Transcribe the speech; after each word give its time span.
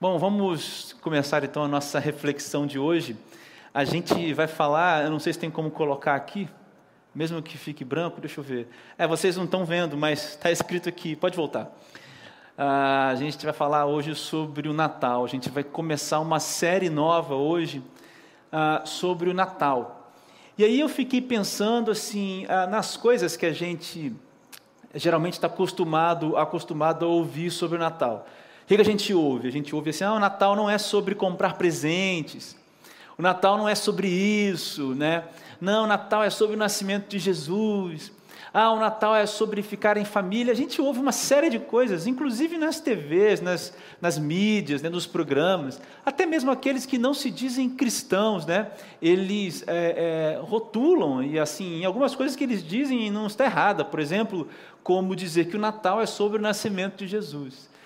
Bom, 0.00 0.16
vamos 0.16 0.94
começar 1.00 1.42
então 1.42 1.64
a 1.64 1.66
nossa 1.66 1.98
reflexão 1.98 2.68
de 2.68 2.78
hoje. 2.78 3.16
A 3.74 3.84
gente 3.84 4.32
vai 4.32 4.46
falar, 4.46 5.02
eu 5.02 5.10
não 5.10 5.18
sei 5.18 5.32
se 5.32 5.40
tem 5.40 5.50
como 5.50 5.72
colocar 5.72 6.14
aqui, 6.14 6.48
mesmo 7.12 7.42
que 7.42 7.58
fique 7.58 7.84
branco, 7.84 8.20
deixa 8.20 8.38
eu 8.38 8.44
ver. 8.44 8.68
É, 8.96 9.08
vocês 9.08 9.36
não 9.36 9.42
estão 9.42 9.64
vendo, 9.64 9.96
mas 9.96 10.36
está 10.36 10.52
escrito 10.52 10.88
aqui, 10.88 11.16
pode 11.16 11.36
voltar. 11.36 11.76
Ah, 12.56 13.08
a 13.08 13.16
gente 13.16 13.44
vai 13.44 13.52
falar 13.52 13.86
hoje 13.86 14.14
sobre 14.14 14.68
o 14.68 14.72
Natal. 14.72 15.24
A 15.24 15.26
gente 15.26 15.50
vai 15.50 15.64
começar 15.64 16.20
uma 16.20 16.38
série 16.38 16.88
nova 16.88 17.34
hoje 17.34 17.82
ah, 18.52 18.82
sobre 18.84 19.28
o 19.28 19.34
Natal. 19.34 20.12
E 20.56 20.62
aí 20.62 20.78
eu 20.78 20.88
fiquei 20.88 21.20
pensando 21.20 21.90
assim 21.90 22.46
ah, 22.48 22.68
nas 22.68 22.96
coisas 22.96 23.36
que 23.36 23.46
a 23.46 23.52
gente 23.52 24.14
geralmente 24.94 25.32
está 25.32 25.48
acostumado, 25.48 26.36
acostumado 26.36 27.04
a 27.04 27.08
ouvir 27.08 27.50
sobre 27.50 27.78
o 27.78 27.80
Natal. 27.80 28.28
O 28.68 28.76
que 28.76 28.78
a 28.78 28.84
gente 28.84 29.14
ouve? 29.14 29.48
A 29.48 29.50
gente 29.50 29.74
ouve 29.74 29.88
assim: 29.88 30.04
ah, 30.04 30.12
o 30.12 30.18
Natal 30.18 30.54
não 30.54 30.68
é 30.68 30.76
sobre 30.76 31.14
comprar 31.14 31.54
presentes, 31.54 32.54
o 33.16 33.22
Natal 33.22 33.56
não 33.56 33.66
é 33.66 33.74
sobre 33.74 34.08
isso, 34.08 34.94
né? 34.94 35.24
Não, 35.58 35.84
o 35.84 35.86
Natal 35.86 36.22
é 36.22 36.28
sobre 36.28 36.54
o 36.54 36.58
nascimento 36.58 37.08
de 37.08 37.18
Jesus. 37.18 38.12
Ah, 38.52 38.70
o 38.70 38.78
Natal 38.78 39.16
é 39.16 39.24
sobre 39.24 39.62
ficar 39.62 39.96
em 39.96 40.04
família. 40.04 40.52
A 40.52 40.56
gente 40.56 40.82
ouve 40.82 41.00
uma 41.00 41.12
série 41.12 41.48
de 41.48 41.58
coisas, 41.58 42.06
inclusive 42.06 42.58
nas 42.58 42.78
TVs, 42.78 43.40
nas, 43.40 43.74
nas 44.02 44.18
mídias, 44.18 44.82
né, 44.82 44.90
nos 44.90 45.06
programas. 45.06 45.80
Até 46.04 46.26
mesmo 46.26 46.50
aqueles 46.50 46.84
que 46.84 46.98
não 46.98 47.14
se 47.14 47.30
dizem 47.30 47.70
cristãos, 47.70 48.44
né? 48.44 48.70
Eles 49.00 49.64
é, 49.66 50.36
é, 50.36 50.40
rotulam 50.42 51.22
e 51.22 51.38
assim, 51.38 51.86
algumas 51.86 52.14
coisas 52.14 52.36
que 52.36 52.44
eles 52.44 52.62
dizem 52.62 53.10
não 53.10 53.28
está 53.28 53.46
errada. 53.46 53.82
Por 53.82 53.98
exemplo, 53.98 54.46
como 54.82 55.16
dizer 55.16 55.46
que 55.46 55.56
o 55.56 55.60
Natal 55.60 56.02
é 56.02 56.06
sobre 56.06 56.36
o 56.36 56.42
nascimento 56.42 56.98
de 56.98 57.06
Jesus. 57.06 57.77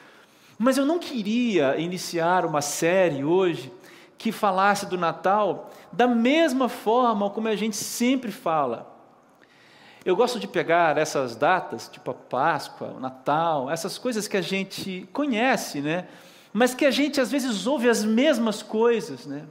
Mas 0.62 0.78
eu 0.78 0.86
não 0.86 1.00
queria 1.00 1.76
iniciar 1.76 2.46
uma 2.46 2.62
série 2.62 3.24
hoje 3.24 3.72
que 4.16 4.30
falasse 4.30 4.86
do 4.86 4.96
Natal 4.96 5.72
da 5.90 6.06
mesma 6.06 6.68
forma 6.68 7.28
como 7.30 7.48
a 7.48 7.56
gente 7.56 7.74
sempre 7.74 8.30
fala. 8.30 8.88
Eu 10.04 10.14
gosto 10.14 10.38
de 10.38 10.46
pegar 10.46 10.96
essas 10.96 11.34
datas, 11.34 11.88
tipo 11.88 12.12
a 12.12 12.14
Páscoa, 12.14 12.94
o 12.96 13.00
Natal, 13.00 13.68
essas 13.72 13.98
coisas 13.98 14.28
que 14.28 14.36
a 14.36 14.40
gente 14.40 15.08
conhece, 15.12 15.80
né? 15.80 16.06
Mas 16.52 16.76
que 16.76 16.86
a 16.86 16.92
gente 16.92 17.20
às 17.20 17.28
vezes 17.28 17.66
ouve 17.66 17.88
as 17.88 18.04
mesmas 18.04 18.62
coisas, 18.62 19.26
né? 19.26 19.42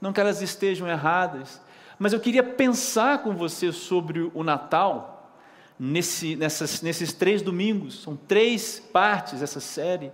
Não 0.00 0.12
que 0.12 0.20
elas 0.20 0.42
estejam 0.42 0.88
erradas, 0.88 1.60
mas 2.00 2.12
eu 2.12 2.18
queria 2.18 2.42
pensar 2.42 3.22
com 3.22 3.32
você 3.32 3.70
sobre 3.70 4.28
o 4.34 4.42
Natal 4.42 5.32
nesse, 5.78 6.34
nessas, 6.34 6.82
nesses 6.82 7.12
três 7.12 7.42
domingos. 7.42 8.02
São 8.02 8.16
três 8.16 8.80
partes 8.80 9.40
essa 9.40 9.60
série 9.60 10.10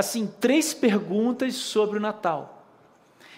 assim, 0.00 0.26
três 0.40 0.74
perguntas 0.74 1.54
sobre 1.54 1.98
o 1.98 2.00
Natal. 2.00 2.64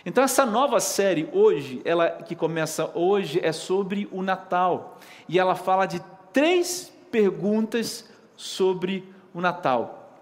Então 0.04 0.24
essa 0.24 0.44
nova 0.44 0.80
série 0.80 1.28
hoje, 1.32 1.80
ela 1.84 2.10
que 2.10 2.34
começa 2.34 2.90
hoje 2.94 3.38
é 3.42 3.52
sobre 3.52 4.08
o 4.10 4.22
Natal, 4.22 4.98
e 5.28 5.38
ela 5.38 5.54
fala 5.54 5.86
de 5.86 6.00
três 6.32 6.92
perguntas 7.10 8.08
sobre 8.36 9.12
o 9.32 9.40
Natal. 9.40 10.18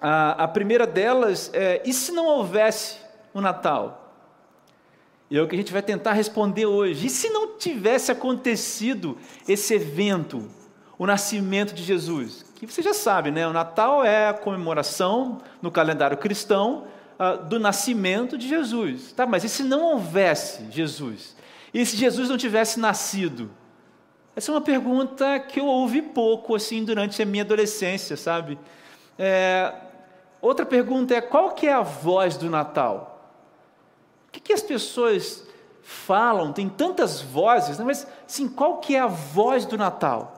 A, 0.00 0.44
a 0.44 0.48
primeira 0.48 0.86
delas 0.86 1.50
é: 1.52 1.82
e 1.84 1.92
se 1.92 2.12
não 2.12 2.26
houvesse 2.26 2.98
o 3.34 3.40
Natal? 3.40 4.06
E 5.30 5.36
é 5.36 5.42
o 5.42 5.48
que 5.48 5.54
a 5.54 5.58
gente 5.58 5.72
vai 5.72 5.82
tentar 5.82 6.12
responder 6.12 6.64
hoje. 6.64 7.06
E 7.06 7.10
se 7.10 7.28
não 7.28 7.58
tivesse 7.58 8.10
acontecido 8.10 9.18
esse 9.46 9.74
evento, 9.74 10.48
o 10.98 11.06
nascimento 11.06 11.74
de 11.74 11.82
Jesus? 11.82 12.46
Que 12.66 12.72
você 12.72 12.82
já 12.82 12.94
sabe, 12.94 13.30
né? 13.30 13.46
O 13.46 13.52
Natal 13.52 14.04
é 14.04 14.28
a 14.28 14.34
comemoração 14.34 15.38
no 15.62 15.70
calendário 15.70 16.16
cristão 16.16 16.86
uh, 17.18 17.44
do 17.44 17.60
nascimento 17.60 18.36
de 18.36 18.48
Jesus. 18.48 19.12
Tá, 19.12 19.26
mas 19.26 19.44
e 19.44 19.48
se 19.48 19.62
não 19.62 19.82
houvesse 19.82 20.70
Jesus? 20.70 21.36
E 21.72 21.84
se 21.84 21.96
Jesus 21.96 22.28
não 22.28 22.36
tivesse 22.36 22.80
nascido? 22.80 23.50
Essa 24.34 24.50
é 24.50 24.54
uma 24.54 24.60
pergunta 24.60 25.38
que 25.40 25.60
eu 25.60 25.66
ouvi 25.66 26.00
pouco 26.00 26.54
assim 26.54 26.84
durante 26.84 27.20
a 27.20 27.26
minha 27.26 27.42
adolescência, 27.42 28.16
sabe? 28.16 28.58
É, 29.18 29.74
outra 30.40 30.64
pergunta 30.64 31.14
é 31.14 31.20
qual 31.20 31.50
que 31.50 31.66
é 31.66 31.72
a 31.72 31.82
voz 31.82 32.36
do 32.36 32.48
Natal? 32.48 33.32
O 34.28 34.32
que, 34.32 34.40
que 34.40 34.52
as 34.52 34.62
pessoas 34.62 35.44
falam? 35.82 36.52
Tem 36.52 36.68
tantas 36.68 37.20
vozes, 37.20 37.78
né? 37.78 37.84
mas 37.84 38.06
sim, 38.26 38.48
qual 38.48 38.78
que 38.78 38.94
é 38.94 39.00
a 39.00 39.06
voz 39.06 39.66
do 39.66 39.76
Natal? 39.76 40.37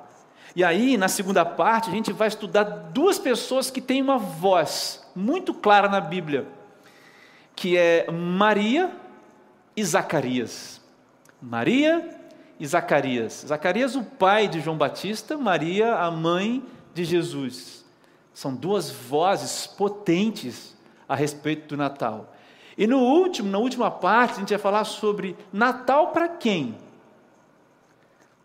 E 0.54 0.64
aí, 0.64 0.96
na 0.96 1.08
segunda 1.08 1.44
parte, 1.44 1.88
a 1.88 1.92
gente 1.92 2.12
vai 2.12 2.28
estudar 2.28 2.64
duas 2.64 3.18
pessoas 3.18 3.70
que 3.70 3.80
têm 3.80 4.02
uma 4.02 4.18
voz 4.18 5.06
muito 5.14 5.54
clara 5.54 5.88
na 5.88 6.00
Bíblia, 6.00 6.46
que 7.54 7.76
é 7.76 8.10
Maria 8.10 8.90
e 9.76 9.84
Zacarias. 9.84 10.80
Maria 11.40 12.18
e 12.58 12.66
Zacarias. 12.66 13.44
Zacarias, 13.46 13.94
o 13.94 14.02
pai 14.02 14.48
de 14.48 14.60
João 14.60 14.76
Batista, 14.76 15.38
Maria, 15.38 15.94
a 15.94 16.10
mãe 16.10 16.64
de 16.92 17.04
Jesus. 17.04 17.84
São 18.34 18.54
duas 18.54 18.90
vozes 18.90 19.66
potentes 19.66 20.76
a 21.08 21.14
respeito 21.14 21.68
do 21.68 21.76
Natal. 21.76 22.34
E 22.76 22.86
no 22.86 22.98
último, 22.98 23.50
na 23.50 23.58
última 23.58 23.90
parte, 23.90 24.34
a 24.34 24.38
gente 24.40 24.50
vai 24.50 24.58
falar 24.58 24.84
sobre 24.84 25.36
Natal 25.52 26.08
para 26.08 26.28
quem? 26.28 26.76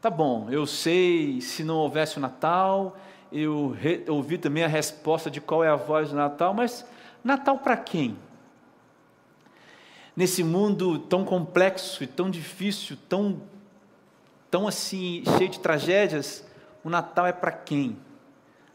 Tá 0.06 0.12
bom, 0.12 0.52
eu 0.52 0.68
sei 0.68 1.42
se 1.42 1.64
não 1.64 1.78
houvesse 1.78 2.18
o 2.18 2.20
Natal, 2.20 2.96
eu 3.32 3.76
ouvi 4.08 4.38
também 4.38 4.64
a 4.64 4.68
resposta 4.68 5.32
de 5.32 5.42
qual 5.42 5.64
é 5.64 5.68
a 5.68 5.76
voz 5.76 6.12
do 6.12 6.16
Natal, 6.16 6.54
mas 6.54 6.86
Natal 7.24 7.58
para 7.58 7.76
quem? 7.76 8.16
Nesse 10.16 10.44
mundo 10.44 11.00
tão 11.00 11.26
complexo 11.26 12.04
e 12.04 12.06
tão 12.06 12.30
difícil, 12.30 12.96
tão, 13.10 13.42
tão 14.52 14.68
assim, 14.68 15.24
cheio 15.40 15.50
de 15.50 15.60
tragédias, 15.60 16.48
o 16.84 16.90
Natal 16.92 17.26
é 17.26 17.34
para 17.34 17.52
quem? 17.52 17.98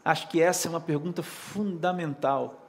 Acho 0.03 0.27
que 0.27 0.41
essa 0.41 0.67
é 0.67 0.69
uma 0.69 0.81
pergunta 0.81 1.23
fundamental. 1.23 2.60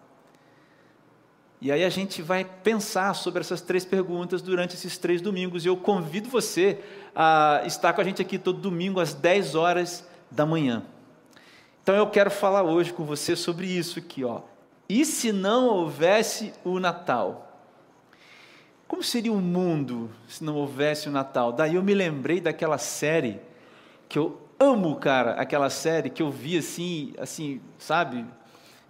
E 1.64 1.70
aí 1.70 1.84
a 1.84 1.88
gente 1.88 2.20
vai 2.20 2.44
pensar 2.44 3.14
sobre 3.14 3.40
essas 3.40 3.60
três 3.60 3.84
perguntas 3.84 4.42
durante 4.42 4.74
esses 4.74 4.98
três 4.98 5.20
domingos. 5.20 5.64
E 5.64 5.68
eu 5.68 5.76
convido 5.76 6.28
você 6.28 6.80
a 7.14 7.62
estar 7.64 7.92
com 7.92 8.00
a 8.00 8.04
gente 8.04 8.20
aqui 8.20 8.36
todo 8.36 8.58
domingo 8.58 8.98
às 8.98 9.14
10 9.14 9.54
horas 9.54 10.04
da 10.28 10.44
manhã. 10.44 10.82
Então 11.80 11.94
eu 11.94 12.08
quero 12.10 12.32
falar 12.32 12.64
hoje 12.64 12.92
com 12.92 13.04
você 13.04 13.36
sobre 13.36 13.68
isso 13.68 14.00
aqui, 14.00 14.24
ó. 14.24 14.40
E 14.88 15.04
se 15.04 15.30
não 15.30 15.68
houvesse 15.68 16.52
o 16.64 16.80
Natal? 16.80 17.56
Como 18.88 19.04
seria 19.04 19.32
o 19.32 19.40
mundo 19.40 20.10
se 20.26 20.42
não 20.42 20.56
houvesse 20.56 21.08
o 21.08 21.12
Natal? 21.12 21.52
Daí 21.52 21.76
eu 21.76 21.82
me 21.84 21.94
lembrei 21.94 22.40
daquela 22.40 22.76
série 22.76 23.40
que 24.08 24.18
eu 24.18 24.36
amo, 24.58 24.96
cara, 24.96 25.34
aquela 25.34 25.70
série 25.70 26.10
que 26.10 26.24
eu 26.24 26.30
vi 26.30 26.58
assim, 26.58 27.14
assim, 27.18 27.60
sabe, 27.78 28.26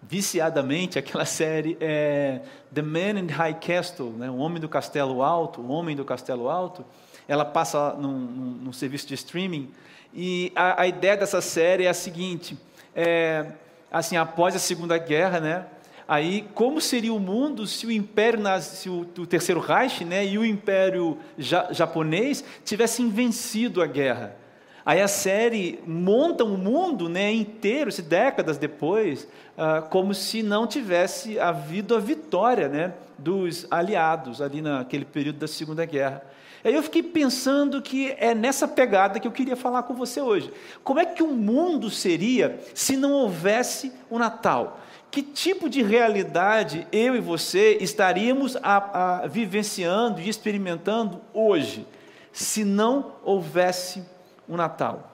viciadamente 0.02 0.98
aquela 0.98 1.24
série 1.24 1.76
é, 1.80 2.40
The 2.74 2.82
Man 2.82 3.20
in 3.20 3.26
High 3.28 3.58
Castle, 3.60 4.10
né, 4.10 4.28
o 4.28 4.36
Homem 4.36 4.60
do 4.60 4.68
Castelo 4.68 5.22
Alto, 5.22 5.60
o 5.60 5.70
Homem 5.70 5.94
do 5.94 6.04
Castelo 6.04 6.48
Alto. 6.48 6.84
Ela 7.28 7.44
passa 7.44 7.94
num, 7.94 8.18
num, 8.18 8.50
num 8.64 8.72
serviço 8.72 9.06
de 9.06 9.14
streaming 9.14 9.70
e 10.12 10.52
a, 10.54 10.82
a, 10.82 10.86
ideia 10.86 11.16
dessa 11.16 11.40
série 11.40 11.84
é 11.84 11.88
a 11.88 11.94
seguinte: 11.94 12.58
é, 12.94 13.46
assim, 13.90 14.16
após 14.16 14.54
a 14.54 14.58
Segunda 14.58 14.98
Guerra, 14.98 15.40
né? 15.40 15.66
Aí, 16.06 16.46
como 16.54 16.80
seria 16.80 17.14
o 17.14 17.20
mundo 17.20 17.66
se 17.66 17.86
o 17.86 17.92
Império, 17.92 18.40
se 18.60 18.90
o, 18.90 19.08
o 19.16 19.26
Terceiro 19.26 19.60
Reich, 19.60 20.04
né, 20.04 20.26
e 20.26 20.36
o 20.36 20.44
Império 20.44 21.16
ja, 21.38 21.72
japonês 21.72 22.44
tivessem 22.64 23.08
vencido 23.08 23.80
a 23.80 23.86
guerra? 23.86 24.36
Aí 24.84 25.00
a 25.00 25.09
série 25.09 25.78
monta 25.87 26.44
um 26.44 26.56
mundo 26.56 27.09
né, 27.09 27.32
inteiro, 27.32 27.91
décadas 28.03 28.59
depois, 28.59 29.28
ah, 29.56 29.81
como 29.82 30.12
se 30.12 30.43
não 30.43 30.66
tivesse 30.66 31.38
havido 31.38 31.94
a 31.94 32.00
vitória 32.00 32.69
né, 32.69 32.94
dos 33.16 33.67
aliados 33.70 34.43
ali 34.43 34.61
naquele 34.61 35.05
período 35.05 35.38
da 35.38 35.46
Segunda 35.46 35.84
Guerra. 35.84 36.23
Aí 36.64 36.75
eu 36.75 36.82
fiquei 36.82 37.02
pensando 37.02 37.82
que 37.82 38.14
é 38.19 38.34
nessa 38.34 38.69
pegada 38.69 39.19
que 39.19 39.26
eu 39.26 39.32
queria 39.32 39.56
falar 39.56 39.82
com 39.82 39.94
você 39.94 40.20
hoje. 40.20 40.52
Como 40.85 41.00
é 41.00 41.05
que 41.05 41.23
o 41.23 41.28
mundo 41.28 41.90
seria 41.90 42.61
se 42.75 42.96
não 42.96 43.12
houvesse 43.12 43.93
o 44.08 44.19
Natal? 44.19 44.81
Que 45.11 45.23
tipo 45.23 45.69
de 45.69 45.82
realidade 45.82 46.87
eu 46.90 47.17
e 47.17 47.20
você 47.20 47.78
estaríamos 47.81 48.56
a, 48.62 49.23
a, 49.23 49.26
vivenciando 49.26 50.20
e 50.20 50.28
experimentando 50.28 51.20
hoje, 51.35 51.87
se 52.32 52.64
não 52.64 53.17
houvesse 53.25 54.05
o 54.52 54.56
Natal. 54.56 55.10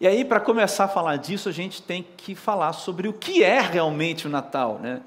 E 0.00 0.06
aí, 0.06 0.24
para 0.24 0.40
começar 0.40 0.84
a 0.84 0.88
falar 0.88 1.16
disso, 1.16 1.48
a 1.48 1.52
gente 1.52 1.80
tem 1.80 2.04
que 2.16 2.34
falar 2.34 2.72
sobre 2.72 3.08
o 3.08 3.12
que 3.12 3.44
é 3.44 3.60
realmente 3.60 4.26
o 4.26 4.30
Natal, 4.30 4.78
né? 4.82 5.00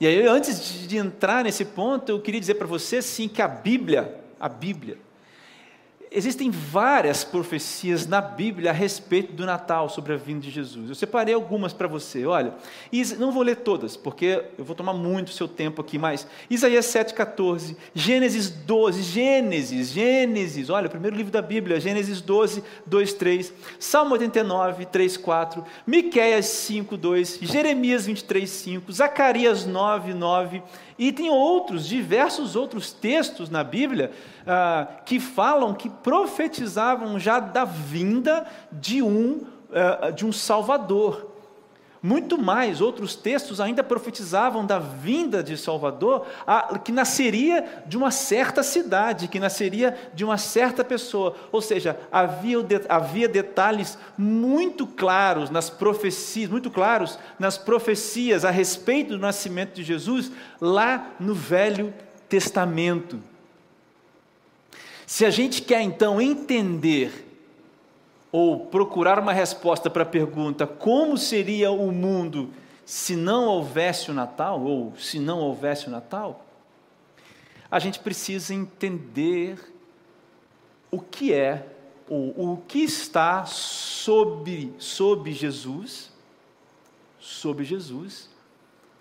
E 0.00 0.06
aí, 0.06 0.26
antes 0.26 0.88
de 0.88 0.96
entrar 0.96 1.44
nesse 1.44 1.64
ponto, 1.64 2.08
eu 2.08 2.20
queria 2.20 2.40
dizer 2.40 2.54
para 2.54 2.66
você, 2.66 3.00
sim, 3.00 3.28
que 3.28 3.40
a 3.40 3.48
Bíblia, 3.48 4.18
a 4.40 4.48
Bíblia, 4.48 4.98
existem 6.14 6.50
várias 6.50 7.24
profecias 7.24 8.06
na 8.06 8.20
Bíblia 8.20 8.70
a 8.70 8.72
respeito 8.72 9.32
do 9.32 9.44
Natal, 9.44 9.88
sobre 9.88 10.12
a 10.12 10.16
vinda 10.16 10.40
de 10.40 10.50
Jesus. 10.50 10.88
Eu 10.88 10.94
separei 10.94 11.34
algumas 11.34 11.72
para 11.72 11.88
você, 11.88 12.24
olha. 12.24 12.54
Não 13.18 13.32
vou 13.32 13.42
ler 13.42 13.56
todas, 13.56 13.96
porque 13.96 14.44
eu 14.56 14.64
vou 14.64 14.74
tomar 14.74 14.92
muito 14.92 15.32
seu 15.32 15.48
tempo 15.48 15.80
aqui, 15.80 15.98
mas 15.98 16.26
Isaías 16.48 16.86
7,14, 16.86 17.76
Gênesis 17.94 18.48
12, 18.48 19.02
Gênesis, 19.02 19.88
Gênesis, 19.90 20.70
olha, 20.70 20.86
o 20.86 20.90
primeiro 20.90 21.16
livro 21.16 21.32
da 21.32 21.42
Bíblia, 21.42 21.80
Gênesis 21.80 22.20
12, 22.20 22.62
2, 22.86 23.12
3, 23.14 23.52
Salmo 23.78 24.12
89, 24.12 24.86
3, 24.86 25.16
4, 25.16 25.64
Miquéias 25.86 26.46
5, 26.46 26.96
2, 26.96 27.38
Jeremias 27.42 28.06
23, 28.06 28.48
5, 28.48 28.92
Zacarias 28.92 29.66
9, 29.66 30.14
9, 30.14 30.62
e 30.98 31.12
tem 31.12 31.30
outros, 31.30 31.86
diversos 31.86 32.54
outros 32.54 32.92
textos 32.92 33.50
na 33.50 33.64
Bíblia 33.64 34.12
ah, 34.46 34.86
que 35.04 35.18
falam, 35.18 35.74
que 35.74 35.88
profetizavam 35.88 37.18
já 37.18 37.40
da 37.40 37.64
vinda 37.64 38.46
de 38.70 39.02
um, 39.02 39.42
ah, 39.72 40.10
de 40.10 40.24
um 40.24 40.32
Salvador. 40.32 41.33
Muito 42.06 42.36
mais, 42.36 42.82
outros 42.82 43.16
textos 43.16 43.62
ainda 43.62 43.82
profetizavam 43.82 44.66
da 44.66 44.78
vinda 44.78 45.42
de 45.42 45.56
Salvador, 45.56 46.26
que 46.84 46.92
nasceria 46.92 47.82
de 47.86 47.96
uma 47.96 48.10
certa 48.10 48.62
cidade, 48.62 49.26
que 49.26 49.40
nasceria 49.40 49.96
de 50.12 50.22
uma 50.22 50.36
certa 50.36 50.84
pessoa. 50.84 51.34
Ou 51.50 51.62
seja, 51.62 51.98
havia, 52.12 52.58
havia 52.90 53.26
detalhes 53.26 53.96
muito 54.18 54.86
claros 54.86 55.48
nas 55.48 55.70
profecias, 55.70 56.50
muito 56.50 56.70
claros 56.70 57.18
nas 57.38 57.56
profecias 57.56 58.44
a 58.44 58.50
respeito 58.50 59.14
do 59.14 59.18
nascimento 59.18 59.72
de 59.72 59.82
Jesus 59.82 60.30
lá 60.60 61.14
no 61.18 61.32
Velho 61.34 61.94
Testamento. 62.28 63.18
Se 65.06 65.24
a 65.24 65.30
gente 65.30 65.62
quer 65.62 65.80
então 65.80 66.20
entender 66.20 67.33
ou 68.36 68.66
procurar 68.66 69.20
uma 69.20 69.32
resposta 69.32 69.88
para 69.88 70.02
a 70.02 70.06
pergunta 70.06 70.66
como 70.66 71.16
seria 71.16 71.70
o 71.70 71.92
mundo 71.92 72.50
se 72.84 73.14
não 73.14 73.44
houvesse 73.44 74.10
o 74.10 74.12
Natal, 74.12 74.60
ou 74.60 74.92
se 74.96 75.20
não 75.20 75.38
houvesse 75.38 75.86
o 75.86 75.90
Natal, 75.90 76.44
a 77.70 77.78
gente 77.78 78.00
precisa 78.00 78.52
entender 78.52 79.72
o 80.90 80.98
que 80.98 81.32
é, 81.32 81.64
ou 82.08 82.54
o 82.54 82.56
que 82.66 82.80
está 82.80 83.46
sob, 83.46 84.74
sob 84.78 85.32
Jesus, 85.32 86.10
sob 87.20 87.62
Jesus, 87.62 88.28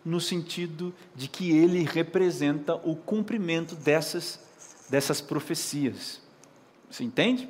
no 0.06 0.22
sentido 0.22 0.94
de 1.16 1.28
que 1.28 1.50
ele 1.58 1.82
representa 1.82 2.76
o 2.76 2.96
cumprimento 2.96 3.74
dessas, 3.74 4.40
dessas 4.92 5.22
profecias. 5.22 6.22
Você 6.88 7.04
entende? 7.04 7.50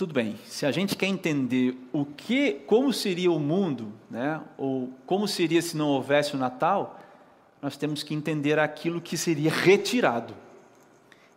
Tudo 0.00 0.14
bem, 0.14 0.38
se 0.46 0.64
a 0.64 0.72
gente 0.72 0.96
quer 0.96 1.08
entender 1.08 1.76
o 1.92 2.06
que, 2.06 2.52
como 2.66 2.90
seria 2.90 3.30
o 3.30 3.38
mundo, 3.38 3.92
né, 4.10 4.40
ou 4.56 4.88
como 5.04 5.28
seria 5.28 5.60
se 5.60 5.76
não 5.76 5.88
houvesse 5.88 6.34
o 6.34 6.38
Natal, 6.38 6.98
nós 7.60 7.76
temos 7.76 8.02
que 8.02 8.14
entender 8.14 8.58
aquilo 8.58 8.98
que 8.98 9.14
seria 9.18 9.50
retirado. 9.50 10.34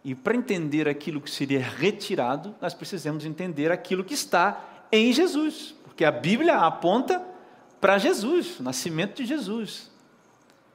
E 0.01 0.15
para 0.15 0.33
entender 0.33 0.87
aquilo 0.87 1.19
que 1.19 1.29
seria 1.29 1.59
retirado, 1.59 2.55
nós 2.61 2.73
precisamos 2.73 3.25
entender 3.25 3.69
aquilo 3.69 4.01
que 4.01 4.13
está 4.13 4.85
em 4.89 5.11
Jesus, 5.11 5.75
porque 5.83 6.05
a 6.05 6.11
Bíblia 6.11 6.55
aponta 6.59 7.21
para 7.81 7.97
Jesus, 7.97 8.61
o 8.61 8.63
nascimento 8.63 9.17
de 9.17 9.25
Jesus. 9.25 9.91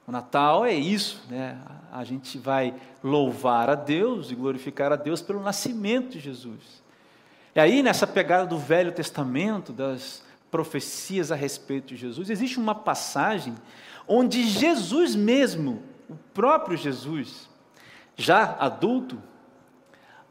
O 0.06 0.12
Natal 0.12 0.62
é 0.62 0.74
isso, 0.74 1.22
né? 1.30 1.58
A 1.90 2.04
gente 2.04 2.36
vai 2.36 2.74
louvar 3.02 3.70
a 3.70 3.74
Deus 3.74 4.30
e 4.30 4.34
glorificar 4.34 4.92
a 4.92 4.96
Deus 4.96 5.22
pelo 5.22 5.42
nascimento 5.42 6.10
de 6.10 6.20
Jesus. 6.20 6.86
E 7.54 7.60
aí, 7.60 7.82
nessa 7.82 8.06
pegada 8.06 8.46
do 8.46 8.58
Velho 8.58 8.92
Testamento, 8.92 9.72
das 9.72 10.22
profecias 10.50 11.30
a 11.32 11.34
respeito 11.34 11.88
de 11.88 11.96
Jesus, 11.96 12.30
existe 12.30 12.58
uma 12.58 12.74
passagem 12.74 13.54
onde 14.06 14.42
Jesus 14.48 15.14
mesmo, 15.14 15.82
o 16.08 16.16
próprio 16.32 16.76
Jesus, 16.76 17.48
já 18.16 18.56
adulto, 18.58 19.18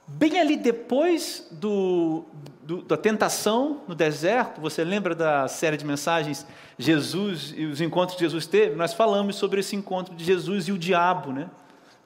bem 0.07 0.39
ali 0.39 0.57
depois 0.57 1.47
do, 1.51 2.25
do, 2.63 2.81
da 2.81 2.97
tentação 2.97 3.81
no 3.87 3.93
deserto, 3.93 4.61
você 4.61 4.83
lembra 4.83 5.13
da 5.13 5.47
série 5.47 5.77
de 5.77 5.85
mensagens 5.85 6.45
Jesus 6.77 7.53
e 7.55 7.65
os 7.65 7.81
encontros 7.81 8.17
que 8.17 8.23
Jesus 8.23 8.47
teve? 8.47 8.75
Nós 8.75 8.93
falamos 8.93 9.35
sobre 9.35 9.59
esse 9.59 9.75
encontro 9.75 10.15
de 10.15 10.23
Jesus 10.23 10.67
e 10.67 10.71
o 10.71 10.77
diabo, 10.77 11.31
né? 11.31 11.49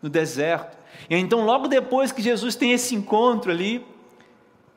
No 0.01 0.09
deserto. 0.09 0.77
E 1.09 1.15
então, 1.15 1.45
logo 1.45 1.67
depois 1.67 2.11
que 2.11 2.21
Jesus 2.21 2.55
tem 2.55 2.73
esse 2.73 2.95
encontro 2.95 3.51
ali, 3.51 3.85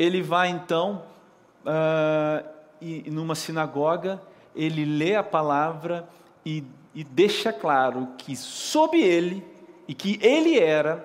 ele 0.05 0.23
vai 0.23 0.49
então, 0.49 1.03
uh, 1.65 2.47
e, 2.81 3.11
numa 3.11 3.35
sinagoga, 3.35 4.21
ele 4.55 4.85
lê 4.85 5.17
a 5.17 5.23
palavra 5.23 6.09
e, 6.45 6.65
e 6.95 7.03
deixa 7.03 7.53
claro 7.53 8.09
que 8.19 8.37
sob 8.37 9.01
ele, 9.01 9.45
e 9.89 9.95
que 9.95 10.19
ele 10.23 10.59
era 10.59 11.05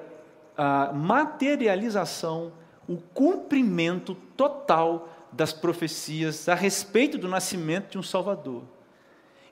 a 0.57 0.92
materialização, 0.94 2.51
o 2.88 2.98
cumprimento 2.98 4.16
total 4.36 5.10
das 5.31 5.54
profecias 5.54 6.50
a 6.50 6.56
respeito 6.56 7.18
do 7.18 7.28
nascimento 7.28 7.92
de 7.92 7.98
um 7.98 8.04
Salvador. 8.04 8.63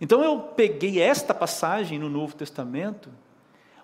Então 0.02 0.24
eu 0.24 0.40
peguei 0.40 1.02
esta 1.02 1.34
passagem 1.34 1.98
no 1.98 2.10
Novo 2.10 2.36
Testamento 2.36 3.10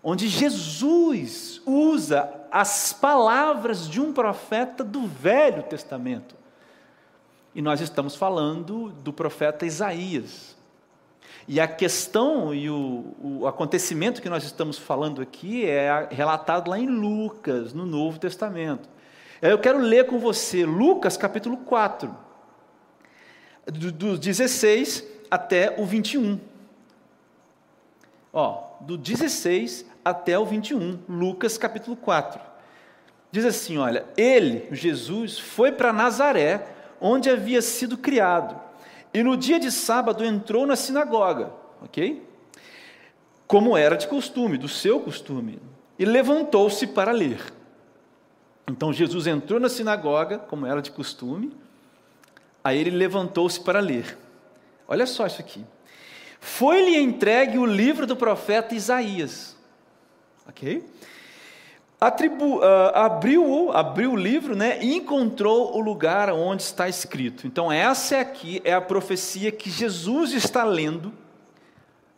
onde 0.04 0.28
Jesus 0.28 1.62
usa 1.66 2.30
as 2.52 2.92
palavras 2.92 3.88
de 3.88 4.02
um 4.02 4.12
profeta 4.12 4.84
do 4.84 5.08
Velho 5.08 5.64
Testamento. 5.64 6.36
E 7.56 7.62
nós 7.62 7.80
estamos 7.80 8.16
falando 8.16 8.90
do 8.90 9.14
profeta 9.14 9.66
Isaías. 9.66 10.58
E 11.48 11.60
a 11.60 11.68
questão 11.68 12.54
e 12.54 12.70
o, 12.70 13.16
o 13.22 13.48
acontecimento 13.48 14.22
que 14.22 14.30
nós 14.30 14.44
estamos 14.44 14.78
falando 14.78 15.22
aqui 15.22 15.66
é 15.66 16.08
relatado 16.12 16.70
lá 16.70 16.78
em 16.78 16.88
Lucas, 16.88 17.74
no 17.74 17.86
Novo 17.86 18.20
Testamento. 18.20 18.90
Eu 19.42 19.60
quero 19.60 19.80
ler 19.80 20.08
com 20.08 20.20
você 20.20 20.66
Lucas 20.66 21.18
capítulo 21.18 21.58
4, 21.58 22.16
do, 23.66 23.92
do 23.92 24.18
16 24.18 25.04
até 25.30 25.76
o 25.80 25.86
21. 25.86 26.40
Ó, 28.32 28.64
do 28.82 28.98
16 28.98 29.93
até 30.04 30.38
o 30.38 30.46
21, 30.46 31.00
Lucas 31.08 31.58
capítulo 31.58 31.96
4. 31.96 32.40
Diz 33.32 33.46
assim: 33.46 33.78
olha, 33.78 34.06
ele, 34.16 34.68
Jesus, 34.72 35.40
foi 35.40 35.72
para 35.72 35.94
Nazaré, 35.94 36.68
onde 37.00 37.30
havia 37.30 37.62
sido 37.62 37.98
criado, 37.98 38.60
e 39.14 39.24
no 39.24 39.36
dia 39.36 39.60
de 39.60 39.72
sábado 39.72 40.24
entrou 40.24 40.66
na 40.66 40.76
sinagoga, 40.76 41.52
ok? 41.82 42.24
Como 43.48 43.78
era 43.78 43.96
de 43.96 44.08
costume, 44.08 44.58
do 44.58 44.68
seu 44.68 45.00
costume, 45.00 45.60
e 45.98 46.06
levantou-se 46.06 46.88
para 46.88 47.12
ler. 47.12 47.42
Então 48.68 48.94
Jesus 48.94 49.28
entrou 49.28 49.60
na 49.60 49.70
sinagoga, 49.70 50.40
como 50.40 50.66
era 50.66 50.82
de 50.82 50.92
costume, 50.92 51.52
aí 52.64 52.80
ele 52.80 52.92
levantou-se 52.92 53.60
para 53.60 53.80
ler. 53.80 54.18
Olha 54.88 55.06
só 55.06 55.26
isso 55.28 55.42
aqui. 55.42 55.66
Foi-lhe 56.40 56.98
entregue 56.98 57.58
o 57.58 57.66
livro 57.66 58.06
do 58.06 58.16
profeta 58.16 58.76
Isaías. 58.76 59.53
Ok? 60.48 60.84
Atribu, 62.00 62.58
uh, 62.58 62.64
abriu, 62.94 63.72
abriu 63.72 64.12
o 64.12 64.16
livro 64.16 64.56
né, 64.56 64.78
e 64.82 64.94
encontrou 64.94 65.74
o 65.78 65.80
lugar 65.80 66.30
onde 66.32 66.62
está 66.62 66.90
escrito. 66.90 67.48
Então, 67.48 67.72
essa 67.72 68.20
aqui 68.20 68.62
é 68.66 68.74
a 68.74 68.82
profecia 68.82 69.52
que 69.54 69.70
Jesus 69.70 70.34
está 70.34 70.66
lendo, 70.66 71.14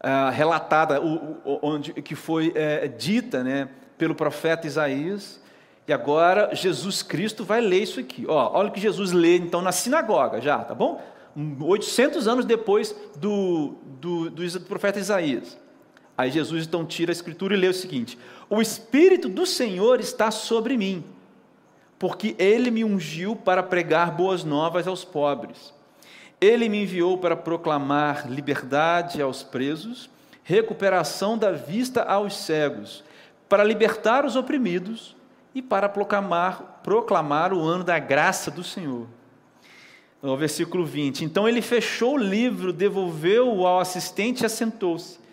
uh, 0.02 0.32
relatada, 0.32 1.00
o, 1.00 1.38
o, 1.46 1.60
onde, 1.62 1.94
que 1.94 2.16
foi 2.16 2.50
uh, 2.50 2.90
dita 2.98 3.44
né, 3.44 3.70
pelo 3.96 4.16
profeta 4.16 4.66
Isaías. 4.66 5.40
E 5.88 5.94
agora 5.94 6.50
Jesus 6.56 7.04
Cristo 7.04 7.46
vai 7.46 7.62
ler 7.62 7.84
isso 7.84 8.00
aqui. 8.00 8.26
Ó, 8.28 8.58
olha 8.58 8.70
o 8.70 8.72
que 8.72 8.82
Jesus 8.82 9.12
lê 9.12 9.38
então 9.38 9.62
na 9.62 9.72
sinagoga 9.72 10.42
já, 10.42 10.58
tá 10.64 10.74
bom? 10.74 11.00
800 11.62 12.28
anos 12.28 12.46
depois 12.46 12.96
do, 13.18 13.76
do, 14.00 14.32
do 14.32 14.62
profeta 14.62 14.98
Isaías. 14.98 15.56
Aí 16.18 16.32
Jesus 16.32 16.66
então 16.66 16.86
tira 16.86 17.12
a 17.12 17.14
escritura 17.14 17.54
e 17.54 17.58
lê 17.58 17.68
o 17.68 17.74
seguinte: 17.74 18.18
O 18.50 18.62
Espírito 18.62 19.28
do 19.28 19.46
Senhor 19.46 20.00
está 20.00 20.32
sobre 20.32 20.78
mim, 20.78 21.04
porque 22.00 22.36
ele 22.40 22.72
me 22.72 22.84
ungiu 22.84 23.36
para 23.36 23.62
pregar 23.62 24.12
boas 24.12 24.44
novas 24.44 24.88
aos 24.88 25.04
pobres. 25.04 25.74
Ele 26.40 26.70
me 26.70 26.84
enviou 26.84 27.18
para 27.18 27.36
proclamar 27.36 28.30
liberdade 28.30 29.22
aos 29.22 29.42
presos, 29.42 30.10
recuperação 30.44 31.38
da 31.38 31.52
vista 31.52 32.04
aos 32.04 32.36
cegos, 32.36 33.04
para 33.48 33.64
libertar 33.64 34.26
os 34.26 34.36
oprimidos 34.36 35.16
e 35.54 35.62
para 35.62 35.88
proclamar, 35.88 36.82
proclamar 36.84 37.54
o 37.54 37.62
ano 37.62 37.84
da 37.84 37.98
graça 38.00 38.52
do 38.52 38.64
Senhor. 38.64 39.08
No 40.22 40.36
versículo 40.38 40.86
20: 40.86 41.26
Então 41.26 41.48
ele 41.48 41.62
fechou 41.62 42.16
o 42.16 42.18
livro, 42.18 42.72
devolveu-o 42.72 43.66
ao 43.66 43.80
assistente 43.80 44.42
e 44.42 44.46
assentou-se. 44.46 45.25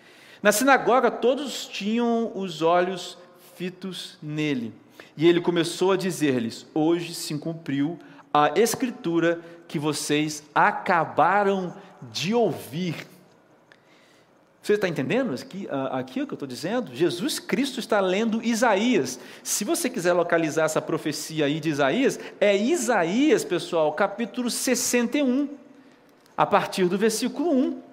Na 0.43 0.51
sinagoga, 0.51 1.09
todos 1.09 1.65
tinham 1.65 2.29
os 2.35 2.61
olhos 2.61 3.17
fitos 3.55 4.17
nele. 4.21 4.73
E 5.15 5.25
ele 5.25 5.39
começou 5.39 5.93
a 5.93 5.97
dizer-lhes: 5.97 6.65
Hoje 6.73 7.13
se 7.13 7.33
cumpriu 7.37 7.97
a 8.33 8.51
escritura 8.59 9.39
que 9.69 9.79
vocês 9.79 10.43
acabaram 10.53 11.73
de 12.11 12.33
ouvir. 12.33 13.07
Você 14.61 14.73
está 14.73 14.87
entendendo 14.87 15.33
aqui, 15.33 15.67
aqui 15.91 16.21
o 16.21 16.27
que 16.27 16.33
eu 16.33 16.35
estou 16.35 16.47
dizendo? 16.47 16.93
Jesus 16.93 17.39
Cristo 17.39 17.79
está 17.79 18.01
lendo 18.01 18.43
Isaías. 18.43 19.19
Se 19.43 19.63
você 19.63 19.89
quiser 19.89 20.11
localizar 20.11 20.65
essa 20.65 20.81
profecia 20.81 21.45
aí 21.45 21.61
de 21.61 21.69
Isaías, 21.69 22.19
é 22.39 22.55
Isaías, 22.55 23.45
pessoal, 23.45 23.93
capítulo 23.93 24.49
61, 24.49 25.49
a 26.35 26.45
partir 26.45 26.89
do 26.89 26.97
versículo 26.97 27.49
1. 27.49 27.92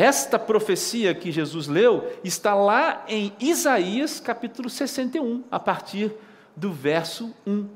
Esta 0.00 0.38
profecia 0.38 1.14
que 1.14 1.30
Jesus 1.30 1.68
leu 1.68 2.10
está 2.24 2.54
lá 2.54 3.04
em 3.06 3.34
Isaías, 3.38 4.18
capítulo 4.18 4.70
61, 4.70 5.44
a 5.50 5.60
partir 5.60 6.10
do 6.56 6.72
verso 6.72 7.34
1. 7.46 7.68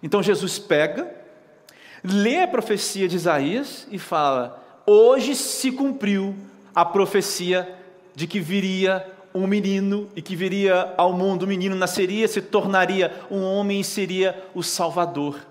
Então 0.00 0.22
Jesus 0.22 0.60
pega, 0.60 1.12
lê 2.04 2.42
a 2.42 2.46
profecia 2.46 3.08
de 3.08 3.16
Isaías 3.16 3.84
e 3.90 3.98
fala: 3.98 4.64
hoje 4.86 5.34
se 5.34 5.72
cumpriu 5.72 6.36
a 6.72 6.84
profecia 6.84 7.76
de 8.14 8.28
que 8.28 8.38
viria 8.38 9.04
um 9.34 9.48
menino 9.48 10.08
e 10.14 10.22
que 10.22 10.36
viria 10.36 10.94
ao 10.96 11.12
mundo, 11.12 11.42
o 11.42 11.48
menino 11.48 11.74
nasceria, 11.74 12.28
se 12.28 12.40
tornaria 12.40 13.26
um 13.28 13.42
homem 13.42 13.80
e 13.80 13.84
seria 13.84 14.40
o 14.54 14.62
Salvador. 14.62 15.44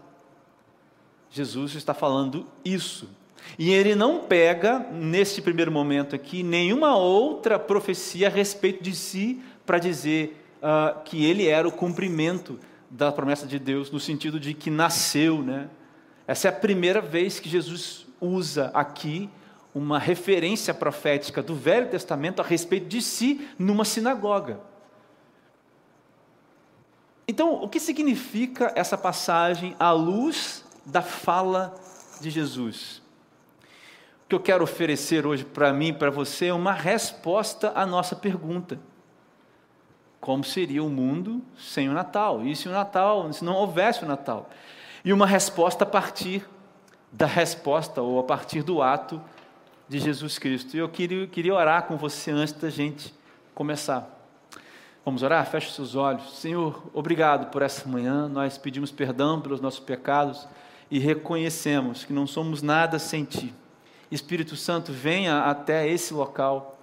Jesus 1.29 1.75
está 1.75 1.93
falando 1.93 2.48
isso. 2.63 3.20
E 3.57 3.71
ele 3.71 3.95
não 3.95 4.19
pega, 4.19 4.79
nesse 4.91 5.41
primeiro 5.41 5.71
momento 5.71 6.15
aqui, 6.15 6.43
nenhuma 6.43 6.95
outra 6.95 7.60
profecia 7.60 8.27
a 8.27 8.29
respeito 8.29 8.83
de 8.83 8.95
si 8.95 9.41
para 9.65 9.77
dizer 9.77 10.43
uh, 10.62 11.01
que 11.03 11.25
ele 11.25 11.48
era 11.48 11.67
o 11.67 11.71
cumprimento 11.71 12.60
da 12.89 13.12
promessa 13.12 13.45
de 13.45 13.57
Deus, 13.57 13.89
no 13.91 14.00
sentido 14.00 14.39
de 14.39 14.53
que 14.53 14.69
nasceu. 14.69 15.41
Né? 15.41 15.69
Essa 16.27 16.48
é 16.48 16.50
a 16.50 16.53
primeira 16.53 17.01
vez 17.01 17.39
que 17.39 17.50
Jesus 17.50 18.05
usa 18.19 18.71
aqui 18.74 19.29
uma 19.74 19.98
referência 19.98 20.74
profética 20.74 21.41
do 21.41 21.55
Velho 21.55 21.89
Testamento 21.89 22.41
a 22.41 22.45
respeito 22.45 22.88
de 22.88 23.01
si 23.01 23.48
numa 23.57 23.86
sinagoga. 23.86 24.60
Então, 27.27 27.63
o 27.63 27.69
que 27.69 27.79
significa 27.79 28.74
essa 28.75 28.98
passagem 28.98 29.75
à 29.79 29.91
luz 29.91 30.65
da 30.86 31.01
fala 31.01 31.74
de 32.19 32.29
Jesus? 32.29 33.00
Que 34.31 34.35
eu 34.35 34.39
quero 34.39 34.63
oferecer 34.63 35.27
hoje 35.27 35.43
para 35.43 35.73
mim 35.73 35.93
para 35.93 36.09
você 36.09 36.45
é 36.45 36.53
uma 36.53 36.71
resposta 36.71 37.73
à 37.75 37.85
nossa 37.85 38.15
pergunta. 38.15 38.79
Como 40.21 40.41
seria 40.41 40.81
o 40.81 40.89
mundo 40.89 41.41
sem 41.57 41.89
o 41.89 41.93
Natal? 41.93 42.41
E 42.45 42.55
se 42.55 42.69
o 42.69 42.71
Natal, 42.71 43.33
se 43.33 43.43
não 43.43 43.55
houvesse 43.55 44.05
o 44.05 44.07
Natal? 44.07 44.50
E 45.03 45.11
uma 45.11 45.27
resposta 45.27 45.83
a 45.83 45.85
partir 45.85 46.47
da 47.11 47.25
resposta 47.25 48.01
ou 48.01 48.21
a 48.21 48.23
partir 48.23 48.63
do 48.63 48.81
ato 48.81 49.21
de 49.89 50.00
Jesus 50.00 50.39
Cristo. 50.39 50.77
E 50.77 50.79
eu 50.79 50.88
queria, 50.88 51.27
queria 51.27 51.53
orar 51.53 51.83
com 51.83 51.97
você 51.97 52.31
antes 52.31 52.53
da 52.53 52.69
gente 52.69 53.13
começar. 53.53 54.17
Vamos 55.03 55.23
orar? 55.23 55.45
Feche 55.45 55.73
seus 55.73 55.93
olhos. 55.93 56.39
Senhor, 56.39 56.89
obrigado 56.93 57.51
por 57.51 57.61
essa 57.61 57.85
manhã. 57.85 58.29
Nós 58.29 58.57
pedimos 58.57 58.93
perdão 58.93 59.41
pelos 59.41 59.59
nossos 59.59 59.81
pecados 59.81 60.47
e 60.89 61.00
reconhecemos 61.00 62.05
que 62.05 62.13
não 62.13 62.25
somos 62.25 62.61
nada 62.61 62.97
sem 62.97 63.25
Ti. 63.25 63.53
Espírito 64.11 64.57
Santo, 64.57 64.91
venha 64.91 65.43
até 65.43 65.87
esse 65.87 66.13
local, 66.13 66.77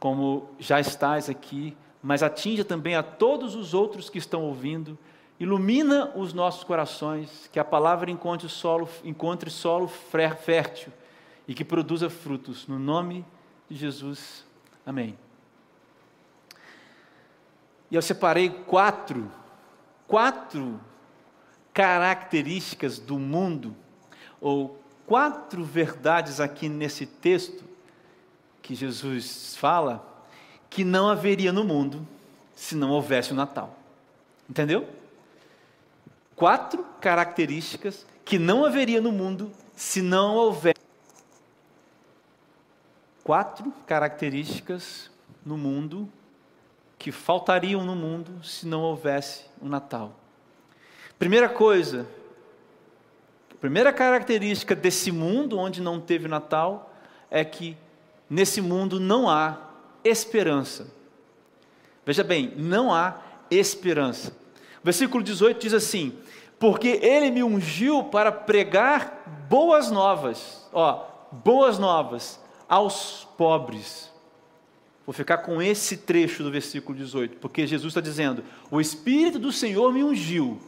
como 0.00 0.50
já 0.58 0.80
estás 0.80 1.30
aqui, 1.30 1.76
mas 2.02 2.22
atinja 2.22 2.64
também 2.64 2.96
a 2.96 3.02
todos 3.02 3.54
os 3.54 3.72
outros 3.72 4.10
que 4.10 4.18
estão 4.18 4.42
ouvindo. 4.42 4.98
Ilumina 5.38 6.12
os 6.16 6.32
nossos 6.32 6.64
corações, 6.64 7.48
que 7.52 7.58
a 7.58 7.64
palavra 7.64 8.10
encontre 8.10 8.48
solo, 8.48 8.88
encontre 9.04 9.50
solo 9.50 9.88
fértil 9.88 10.92
e 11.46 11.54
que 11.54 11.64
produza 11.64 12.10
frutos. 12.10 12.66
No 12.66 12.78
nome 12.78 13.24
de 13.70 13.76
Jesus. 13.76 14.44
Amém. 14.84 15.16
E 17.90 17.94
eu 17.94 18.02
separei 18.02 18.50
quatro, 18.50 19.30
quatro 20.06 20.80
características 21.72 22.98
do 22.98 23.18
mundo, 23.18 23.74
ou 24.40 24.83
quatro 25.06 25.64
verdades 25.64 26.40
aqui 26.40 26.68
nesse 26.68 27.06
texto 27.06 27.64
que 28.62 28.74
Jesus 28.74 29.56
fala, 29.56 30.04
que 30.70 30.84
não 30.84 31.08
haveria 31.08 31.52
no 31.52 31.64
mundo 31.64 32.06
se 32.54 32.74
não 32.74 32.90
houvesse 32.90 33.32
o 33.32 33.34
Natal. 33.34 33.76
Entendeu? 34.48 34.88
Quatro 36.34 36.84
características 37.00 38.06
que 38.24 38.38
não 38.38 38.64
haveria 38.64 39.00
no 39.00 39.12
mundo 39.12 39.52
se 39.76 40.00
não 40.00 40.34
houvesse 40.34 40.84
quatro 43.22 43.72
características 43.86 45.10
no 45.44 45.56
mundo 45.56 46.08
que 46.98 47.10
faltariam 47.10 47.84
no 47.84 47.94
mundo 47.94 48.44
se 48.44 48.66
não 48.66 48.82
houvesse 48.82 49.46
o 49.60 49.66
Natal. 49.66 50.12
Primeira 51.18 51.48
coisa, 51.48 52.06
primeira 53.64 53.94
característica 53.94 54.74
desse 54.74 55.10
mundo 55.10 55.58
onde 55.58 55.80
não 55.80 55.98
teve 55.98 56.28
Natal 56.28 56.94
é 57.30 57.42
que 57.42 57.74
nesse 58.28 58.60
mundo 58.60 59.00
não 59.00 59.26
há 59.26 59.56
esperança. 60.04 60.92
Veja 62.04 62.22
bem, 62.22 62.52
não 62.58 62.92
há 62.92 63.16
esperança. 63.50 64.36
Versículo 64.82 65.24
18 65.24 65.58
diz 65.58 65.72
assim: 65.72 66.12
Porque 66.58 67.00
ele 67.02 67.30
me 67.30 67.42
ungiu 67.42 68.04
para 68.04 68.30
pregar 68.30 69.46
boas 69.48 69.90
novas, 69.90 70.68
ó, 70.70 71.06
boas 71.32 71.78
novas 71.78 72.38
aos 72.68 73.26
pobres. 73.38 74.12
Vou 75.06 75.14
ficar 75.14 75.38
com 75.38 75.62
esse 75.62 75.96
trecho 75.96 76.42
do 76.42 76.50
versículo 76.50 76.98
18, 76.98 77.38
porque 77.38 77.66
Jesus 77.66 77.92
está 77.92 78.02
dizendo: 78.02 78.44
O 78.70 78.78
Espírito 78.78 79.38
do 79.38 79.50
Senhor 79.50 79.90
me 79.90 80.04
ungiu. 80.04 80.60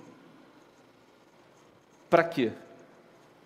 Para 2.08 2.24
quê? 2.24 2.52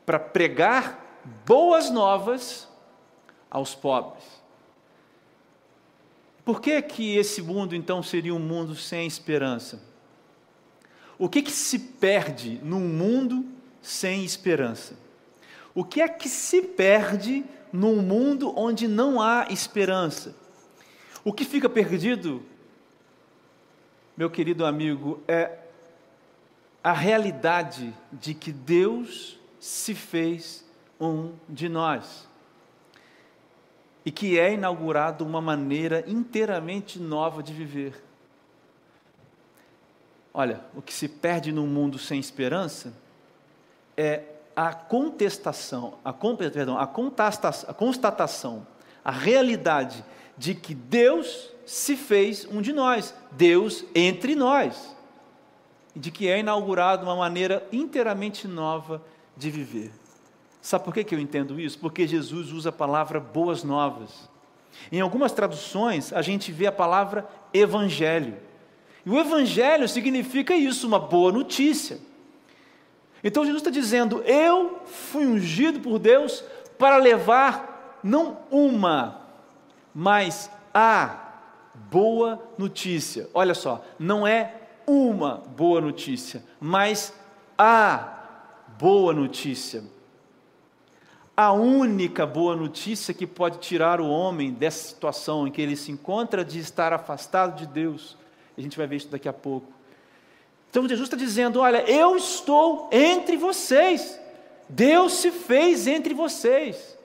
Para 0.05 0.19
pregar 0.19 1.21
boas 1.47 1.91
novas 1.91 2.69
aos 3.51 3.75
pobres. 3.75 4.25
Por 6.45 6.61
que, 6.61 6.81
que 6.83 7.17
esse 7.17 7.43
mundo 7.43 7.75
então 7.75 8.03
seria 8.03 8.35
um 8.35 8.39
mundo 8.39 8.75
sem 8.75 9.07
esperança? 9.07 9.81
O 11.19 11.29
que, 11.29 11.43
que 11.43 11.53
se 11.53 11.79
perde 11.79 12.59
num 12.63 12.81
mundo 12.81 13.45
sem 13.83 14.25
esperança? 14.25 14.99
O 15.75 15.85
que 15.85 16.01
é 16.01 16.09
que 16.09 16.29
se 16.29 16.63
perde 16.63 17.45
num 17.73 17.97
mundo 18.03 18.53
onde 18.57 18.89
não 18.89 19.21
há 19.21 19.47
esperança. 19.51 20.35
O 21.25 21.33
que 21.33 21.45
fica 21.45 21.69
perdido, 21.69 22.43
meu 24.17 24.31
querido 24.31 24.65
amigo, 24.65 25.23
é 25.29 25.59
a 26.83 26.93
realidade 26.93 27.95
de 28.13 28.35
que 28.35 28.51
Deus 28.53 29.39
se 29.61 29.95
fez 29.95 30.65
um 30.99 31.35
de 31.49 31.69
nós 31.69 32.27
e 34.05 34.11
que 34.11 34.39
é 34.39 34.55
inaugurado 34.55 35.25
uma 35.25 35.41
maneira 35.41 36.03
inteiramente 36.07 36.99
nova 36.99 37.43
de 37.43 37.53
viver. 37.53 38.03
Olha, 40.33 40.61
o 40.75 40.81
que 40.81 40.93
se 40.93 41.07
perde 41.07 41.53
num 41.53 41.67
mundo 41.67 41.99
sem 41.99 42.19
esperança 42.19 42.95
é 43.97 44.23
a 44.57 44.73
contestação, 44.73 45.95
a, 46.05 46.13
perdão, 46.13 46.79
a, 46.79 46.85
a 46.85 47.75
constatação, 47.75 48.67
a 49.05 49.11
realidade 49.11 50.05
de 50.37 50.55
que 50.55 50.75
Deus 50.75 51.51
se 51.67 51.97
fez 51.97 52.47
um 52.47 52.63
de 52.63 52.73
nós, 52.73 53.15
Deus 53.33 53.85
entre 53.95 54.35
nós, 54.35 54.97
e 55.95 55.99
de 55.99 56.11
que 56.11 56.29
é 56.29 56.39
inaugurada 56.39 57.05
uma 57.05 57.17
maneira 57.17 57.67
inteiramente 57.71 58.49
nova 58.49 59.03
de 59.37 59.51
viver. 59.51 59.93
Sabe 60.61 60.85
por 60.85 60.93
que, 60.93 61.05
que 61.05 61.15
eu 61.15 61.21
entendo 61.21 61.59
isso? 61.59 61.79
Porque 61.79 62.07
Jesus 62.07 62.53
usa 62.53 62.69
a 62.69 62.73
palavra 62.73 63.19
boas 63.19 63.65
novas. 63.65 64.29
Em 64.93 65.01
algumas 65.01 65.33
traduções, 65.33 66.13
a 66.13 66.23
gente 66.23 66.53
vê 66.53 66.67
a 66.67 66.73
palavra 66.73 67.29
evangelho. 67.53 68.37
E 69.05 69.11
o 69.11 69.19
evangelho 69.19 69.89
significa 69.89 70.55
isso, 70.55 70.87
uma 70.87 70.99
boa 70.99 71.33
notícia. 71.33 71.99
Então 73.25 73.45
Jesus 73.45 73.63
está 73.63 73.71
dizendo: 73.71 74.23
Eu 74.23 74.81
fui 74.87 75.27
ungido 75.27 75.81
por 75.81 75.99
Deus 75.99 76.45
para 76.79 76.97
levar 76.97 77.99
não 78.03 78.39
uma, 78.51 79.23
mas 79.95 80.51
a 80.73 81.31
boa 81.91 82.43
notícia. 82.59 83.29
Olha 83.33 83.55
só, 83.55 83.85
não 83.99 84.27
é 84.27 84.55
uma 84.87 85.43
boa 85.57 85.81
notícia, 85.81 86.43
mas 86.61 87.15
a 87.57 88.20
boa 88.81 89.13
notícia. 89.13 89.85
A 91.37 91.53
única 91.53 92.25
boa 92.25 92.57
notícia 92.57 93.13
que 93.13 93.27
pode 93.27 93.59
tirar 93.59 94.01
o 94.01 94.09
homem 94.09 94.53
dessa 94.53 94.89
situação 94.89 95.47
em 95.47 95.51
que 95.51 95.61
ele 95.61 95.77
se 95.77 95.93
encontra 95.93 96.43
de 96.43 96.59
estar 96.59 96.91
afastado 96.91 97.59
de 97.59 97.67
Deus, 97.67 98.17
a 98.57 98.61
gente 98.61 98.79
vai 98.79 98.87
ver 98.87 98.97
isso 98.97 99.09
daqui 99.09 99.29
a 99.29 99.35
pouco, 99.35 99.71
Então 100.71 100.89
Jesus 100.89 101.09
está 101.09 101.17
dizendo: 101.17 101.61
Olha, 101.61 101.85
eu 101.91 102.17
estou 102.17 102.89
entre 102.91 103.37
vocês. 103.37 104.19
Deus 104.67 105.15
se 105.15 105.31
fez 105.31 105.87
entre 105.87 106.15
vocês. 106.15 106.97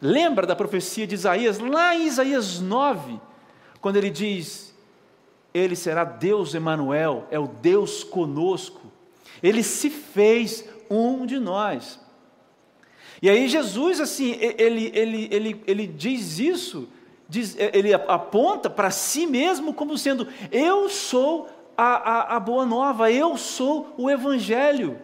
Lembra 0.00 0.46
da 0.46 0.56
profecia 0.56 1.06
de 1.06 1.14
Isaías, 1.14 1.58
lá 1.58 1.94
em 1.94 2.06
Isaías 2.06 2.58
9, 2.58 3.20
quando 3.80 3.96
ele 3.96 4.10
diz: 4.10 4.74
Ele 5.54 5.76
será 5.76 6.02
Deus 6.02 6.52
Emanuel, 6.54 7.28
é 7.30 7.38
o 7.38 7.46
Deus 7.46 8.02
conosco. 8.02 8.87
Ele 9.42 9.62
se 9.62 9.90
fez 9.90 10.64
um 10.90 11.26
de 11.26 11.38
nós. 11.38 12.00
E 13.20 13.28
aí 13.28 13.48
Jesus, 13.48 14.00
assim, 14.00 14.36
ele, 14.40 14.92
ele, 14.94 15.28
ele, 15.30 15.62
ele 15.66 15.86
diz 15.86 16.38
isso, 16.38 16.88
diz, 17.28 17.56
ele 17.58 17.92
aponta 17.92 18.70
para 18.70 18.90
si 18.90 19.26
mesmo 19.26 19.74
como 19.74 19.98
sendo: 19.98 20.28
Eu 20.52 20.88
sou 20.88 21.48
a, 21.76 21.96
a, 21.96 22.36
a 22.36 22.40
boa 22.40 22.64
nova, 22.64 23.10
eu 23.10 23.36
sou 23.36 23.92
o 23.96 24.08
Evangelho. 24.08 25.00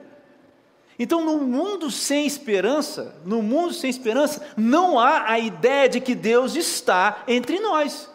Então, 0.96 1.24
no 1.24 1.38
mundo 1.38 1.90
sem 1.90 2.24
esperança, 2.24 3.16
no 3.24 3.42
mundo 3.42 3.74
sem 3.74 3.90
esperança, 3.90 4.46
não 4.56 4.98
há 4.98 5.28
a 5.28 5.38
ideia 5.40 5.88
de 5.88 6.00
que 6.00 6.14
Deus 6.14 6.54
está 6.54 7.24
entre 7.26 7.58
nós. 7.58 8.08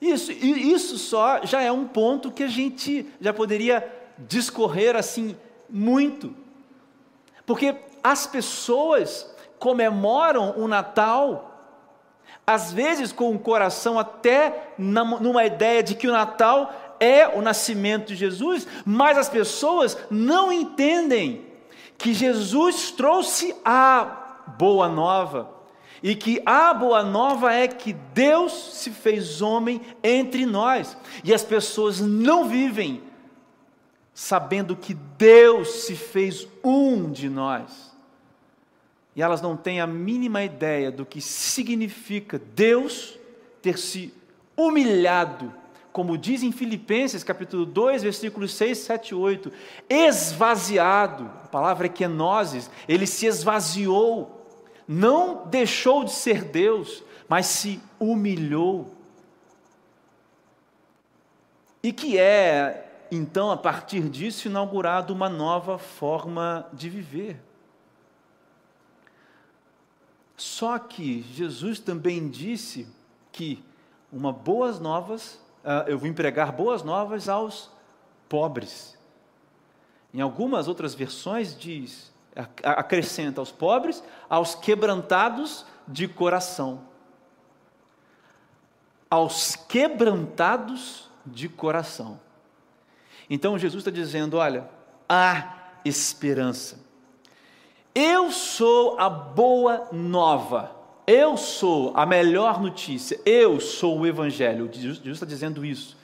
Isso, 0.00 0.32
isso 0.32 0.98
só 0.98 1.44
já 1.44 1.60
é 1.60 1.70
um 1.70 1.86
ponto 1.86 2.30
que 2.30 2.42
a 2.42 2.48
gente 2.48 3.06
já 3.20 3.32
poderia 3.32 4.03
discorrer 4.18 4.96
assim 4.96 5.36
muito. 5.68 6.34
Porque 7.46 7.76
as 8.02 8.26
pessoas 8.26 9.34
comemoram 9.58 10.54
o 10.56 10.68
Natal, 10.68 11.50
às 12.46 12.72
vezes 12.72 13.12
com 13.12 13.34
o 13.34 13.38
coração 13.38 13.98
até 13.98 14.74
numa 14.76 15.44
ideia 15.44 15.82
de 15.82 15.94
que 15.94 16.08
o 16.08 16.12
Natal 16.12 16.72
é 17.00 17.26
o 17.28 17.42
nascimento 17.42 18.08
de 18.08 18.16
Jesus, 18.16 18.66
mas 18.84 19.18
as 19.18 19.28
pessoas 19.28 19.96
não 20.10 20.52
entendem 20.52 21.46
que 21.96 22.12
Jesus 22.12 22.90
trouxe 22.90 23.54
a 23.64 24.44
boa 24.58 24.88
nova. 24.88 25.52
E 26.02 26.14
que 26.14 26.42
a 26.44 26.74
boa 26.74 27.02
nova 27.02 27.54
é 27.54 27.66
que 27.66 27.94
Deus 27.94 28.52
se 28.74 28.90
fez 28.90 29.40
homem 29.40 29.80
entre 30.02 30.44
nós. 30.44 30.94
E 31.24 31.32
as 31.32 31.42
pessoas 31.42 31.98
não 31.98 32.46
vivem 32.46 33.02
sabendo 34.14 34.76
que 34.76 34.94
Deus 34.94 35.84
se 35.84 35.96
fez 35.96 36.48
um 36.62 37.10
de 37.10 37.28
nós. 37.28 37.92
E 39.14 39.22
elas 39.22 39.42
não 39.42 39.56
têm 39.56 39.80
a 39.80 39.86
mínima 39.86 40.42
ideia 40.42 40.90
do 40.90 41.04
que 41.04 41.20
significa 41.20 42.38
Deus 42.38 43.18
ter 43.60 43.78
se 43.78 44.14
humilhado 44.56 45.52
como 45.94 46.18
diz 46.18 46.42
em 46.42 46.50
Filipenses 46.50 47.22
capítulo 47.22 47.64
2, 47.64 48.02
versículos 48.02 48.52
6, 48.54 48.78
7 48.78 49.10
e 49.10 49.14
8, 49.14 49.52
esvaziado, 49.88 51.30
a 51.44 51.46
palavra 51.46 51.86
é 51.86 51.88
kenosis, 51.88 52.68
ele 52.88 53.06
se 53.06 53.26
esvaziou, 53.26 54.44
não 54.88 55.46
deixou 55.46 56.02
de 56.02 56.10
ser 56.10 56.42
Deus, 56.42 57.04
mas 57.28 57.46
se 57.46 57.80
humilhou. 57.96 58.92
E 61.80 61.92
que 61.92 62.18
é, 62.18 62.83
então, 63.10 63.50
a 63.50 63.56
partir 63.56 64.08
disso, 64.08 64.48
inaugurado 64.48 65.12
uma 65.12 65.28
nova 65.28 65.78
forma 65.78 66.66
de 66.72 66.88
viver. 66.88 67.40
Só 70.36 70.78
que 70.78 71.22
Jesus 71.32 71.78
também 71.78 72.28
disse 72.28 72.88
que 73.30 73.64
uma 74.12 74.32
boas 74.32 74.80
novas 74.80 75.40
uh, 75.64 75.88
eu 75.88 75.98
vim 75.98 76.12
pregar 76.12 76.52
boas 76.52 76.82
novas 76.82 77.28
aos 77.28 77.70
pobres. 78.28 78.96
Em 80.12 80.20
algumas 80.20 80.68
outras 80.68 80.94
versões 80.94 81.56
diz, 81.56 82.12
acrescenta 82.62 83.40
aos 83.40 83.50
pobres, 83.50 84.02
aos 84.28 84.54
quebrantados 84.54 85.66
de 85.88 86.06
coração. 86.06 86.82
Aos 89.10 89.56
quebrantados 89.56 91.10
de 91.26 91.48
coração. 91.48 92.20
Então 93.28 93.58
Jesus 93.58 93.80
está 93.80 93.90
dizendo: 93.90 94.36
olha, 94.36 94.68
há 95.08 95.54
esperança. 95.84 96.78
Eu 97.94 98.30
sou 98.30 98.98
a 98.98 99.08
boa 99.08 99.88
nova. 99.92 100.74
Eu 101.06 101.36
sou 101.36 101.92
a 101.94 102.06
melhor 102.06 102.62
notícia, 102.62 103.20
eu 103.26 103.60
sou 103.60 104.00
o 104.00 104.06
Evangelho. 104.06 104.70
Jesus 104.72 105.06
está 105.06 105.26
dizendo 105.26 105.64
isso. 105.64 105.98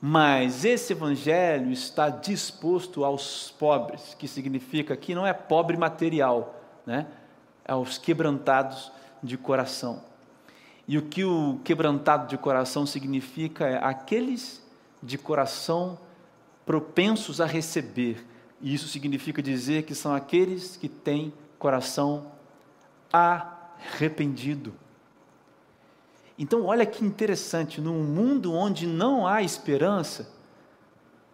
Mas 0.00 0.64
esse 0.64 0.92
Evangelho 0.94 1.70
está 1.70 2.08
disposto 2.08 3.04
aos 3.04 3.50
pobres, 3.58 4.14
que 4.18 4.26
significa 4.26 4.96
que 4.96 5.14
não 5.14 5.26
é 5.26 5.34
pobre 5.34 5.76
material, 5.76 6.58
né? 6.86 7.06
é 7.66 7.72
aos 7.72 7.98
quebrantados 7.98 8.90
de 9.22 9.36
coração. 9.36 10.02
E 10.88 10.98
o 10.98 11.02
que 11.02 11.24
o 11.24 11.60
quebrantado 11.64 12.26
de 12.26 12.36
coração 12.36 12.86
significa 12.86 13.66
é 13.66 13.82
aqueles 13.82 14.62
de 15.02 15.16
coração 15.16 15.98
propensos 16.64 17.40
a 17.40 17.46
receber. 17.46 18.24
E 18.60 18.74
isso 18.74 18.88
significa 18.88 19.42
dizer 19.42 19.82
que 19.84 19.94
são 19.94 20.14
aqueles 20.14 20.76
que 20.76 20.88
têm 20.88 21.32
coração 21.58 22.32
arrependido. 23.12 24.74
Então, 26.38 26.64
olha 26.64 26.84
que 26.84 27.04
interessante, 27.04 27.80
num 27.80 28.02
mundo 28.02 28.52
onde 28.52 28.86
não 28.86 29.26
há 29.26 29.42
esperança, 29.42 30.32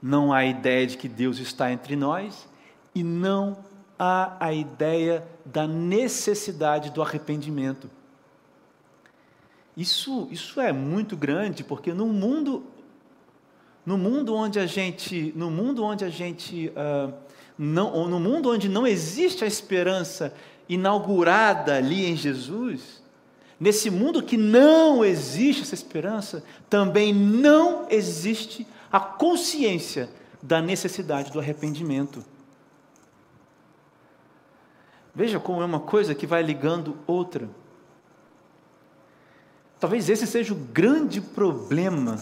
não 0.03 0.33
há 0.33 0.45
ideia 0.45 0.87
de 0.87 0.97
que 0.97 1.09
Deus 1.09 1.39
está 1.39 1.73
entre 1.73 1.97
nós 1.97 2.49
e 2.95 3.03
não 3.03 3.59
há 3.99 4.37
a 4.41 4.53
ideia 4.53 5.27
da 5.45 5.67
necessidade 5.67 6.91
do 6.91 7.03
arrependimento. 7.03 7.91
Isso, 9.77 10.29
isso 10.31 10.61
é 10.61 10.73
muito 10.73 11.17
grande, 11.17 11.65
porque 11.65 11.93
no 11.95 12.07
mundo, 12.07 12.67
no 13.85 13.97
mundo 13.97 14.35
onde 14.35 14.59
a 14.59 14.67
gente, 14.67 15.33
no 15.35 15.51
mundo 15.51 15.83
onde 15.83 16.05
a 16.05 16.09
gente, 16.09 16.69
uh, 16.69 17.13
não, 17.59 18.09
no 18.09 18.21
mundo 18.21 18.51
onde 18.51 18.69
não 18.69 18.87
existe 18.87 19.45
a 19.45 19.47
esperança 19.47 20.35
inaugurada 20.69 21.77
ali 21.77 22.07
em 22.07 22.17
Jesus, 22.17 23.03
nesse 23.59 23.91
mundo 23.91 24.23
que 24.23 24.37
não 24.37 25.05
existe 25.05 25.63
essa 25.63 25.75
esperança, 25.75 26.45
também 26.69 27.13
não 27.13 27.87
existe 27.91 28.67
a 28.93 29.01
consciência 29.01 30.09
da 30.43 30.63
necessidade 30.63 31.31
do 31.33 31.39
arrependimento. 31.39 32.25
Veja 35.15 35.41
como 35.41 35.61
é 35.61 35.65
uma 35.65 35.81
coisa 35.81 36.15
que 36.15 36.27
vai 36.27 36.43
ligando 36.43 36.97
outra. 37.07 37.49
Talvez 39.79 40.09
esse 40.09 40.27
seja 40.27 40.53
o 40.53 40.57
grande 40.57 41.21
problema 41.21 42.17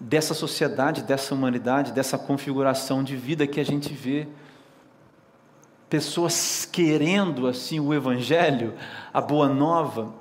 dessa 0.00 0.34
sociedade, 0.34 1.02
dessa 1.02 1.34
humanidade, 1.34 1.92
dessa 1.92 2.16
configuração 2.18 3.02
de 3.02 3.16
vida 3.16 3.46
que 3.46 3.58
a 3.60 3.64
gente 3.64 3.92
vê 3.92 4.28
pessoas 5.88 6.68
querendo 6.70 7.46
assim 7.46 7.80
o 7.80 7.92
Evangelho, 7.94 8.74
a 9.12 9.20
boa 9.20 9.48
nova, 9.48 10.12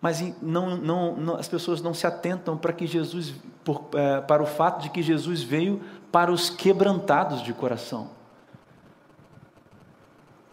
mas 0.00 0.22
não, 0.40 0.76
não, 0.76 1.16
não, 1.16 1.36
as 1.36 1.48
pessoas 1.48 1.82
não 1.82 1.92
se 1.92 2.06
atentam 2.06 2.56
para 2.56 2.72
que 2.72 2.86
Jesus, 2.86 3.34
por, 3.64 3.88
é, 3.94 4.20
para 4.20 4.42
o 4.42 4.46
fato 4.46 4.82
de 4.82 4.90
que 4.90 5.02
Jesus 5.02 5.42
veio 5.42 5.80
para 6.12 6.30
os 6.30 6.48
quebrantados 6.48 7.42
de 7.42 7.52
coração. 7.52 8.10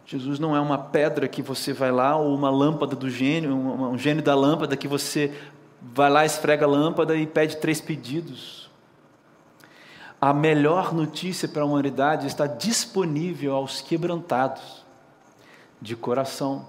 Jesus 0.04 0.38
não 0.38 0.54
é 0.54 0.60
uma 0.60 0.78
pedra 0.78 1.26
que 1.26 1.42
você 1.42 1.72
vai 1.72 1.90
lá, 1.90 2.16
ou 2.16 2.34
uma 2.34 2.50
lâmpada 2.50 2.94
do 2.94 3.08
gênio, 3.08 3.54
um, 3.54 3.92
um 3.92 3.98
gênio 3.98 4.22
da 4.22 4.34
lâmpada 4.34 4.76
que 4.76 4.88
você 4.88 5.32
vai 5.94 6.10
lá, 6.10 6.24
esfrega 6.24 6.64
a 6.64 6.68
lâmpada 6.68 7.14
e 7.16 7.26
pede 7.26 7.56
três 7.56 7.80
pedidos. 7.80 8.70
A 10.20 10.32
melhor 10.32 10.94
notícia 10.94 11.46
para 11.46 11.62
a 11.62 11.66
humanidade 11.66 12.26
está 12.26 12.46
disponível 12.46 13.54
aos 13.54 13.80
quebrantados 13.80 14.84
de 15.80 15.94
coração, 15.94 16.66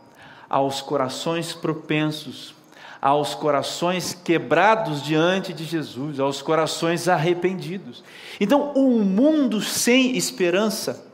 aos 0.50 0.82
corações 0.82 1.54
propensos, 1.54 2.54
aos 3.02 3.34
corações 3.34 4.14
quebrados 4.14 5.02
diante 5.02 5.54
de 5.54 5.64
Jesus, 5.64 6.20
aos 6.20 6.42
corações 6.42 7.08
arrependidos. 7.08 8.04
Então, 8.40 8.74
um 8.76 9.04
mundo 9.04 9.62
sem 9.62 10.18
esperança 10.18 11.06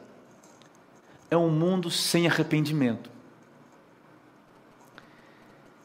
é 1.30 1.38
um 1.38 1.50
mundo 1.50 1.92
sem 1.92 2.28
arrependimento. 2.28 3.13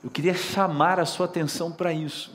Eu 0.02 0.11
queria 0.11 0.34
chamar 0.34 1.00
a 1.00 1.06
sua 1.06 1.26
atenção 1.26 1.72
para 1.72 1.92
isso. 1.92 2.32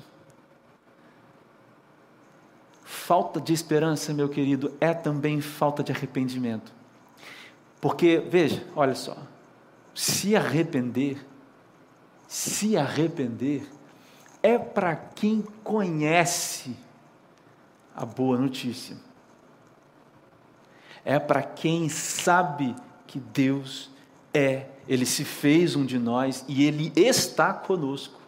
Falta 2.84 3.40
de 3.40 3.54
esperança, 3.54 4.14
meu 4.14 4.30
querido, 4.30 4.76
é 4.80 4.94
também 4.94 5.42
falta 5.42 5.84
de 5.84 5.92
arrependimento. 5.92 6.74
Porque, 7.80 8.20
veja, 8.20 8.66
olha 8.76 8.96
só, 8.96 9.18
se 9.94 10.36
arrepender, 10.36 11.26
se 12.28 12.78
arrepender, 12.78 13.70
é 14.42 14.58
para 14.58 14.96
quem 14.96 15.42
conhece 15.64 16.76
a 17.96 18.06
boa 18.06 18.38
notícia. 18.38 18.98
É 21.06 21.20
para 21.20 21.44
quem 21.44 21.90
sabe 21.90 22.76
que 23.06 23.20
Deus 23.20 23.93
é, 24.34 24.66
Ele 24.88 25.06
se 25.06 25.24
fez 25.24 25.76
um 25.76 25.86
de 25.86 26.00
nós 26.00 26.44
e 26.48 26.64
Ele 26.64 26.92
está 26.96 27.54
conosco. 27.54 28.20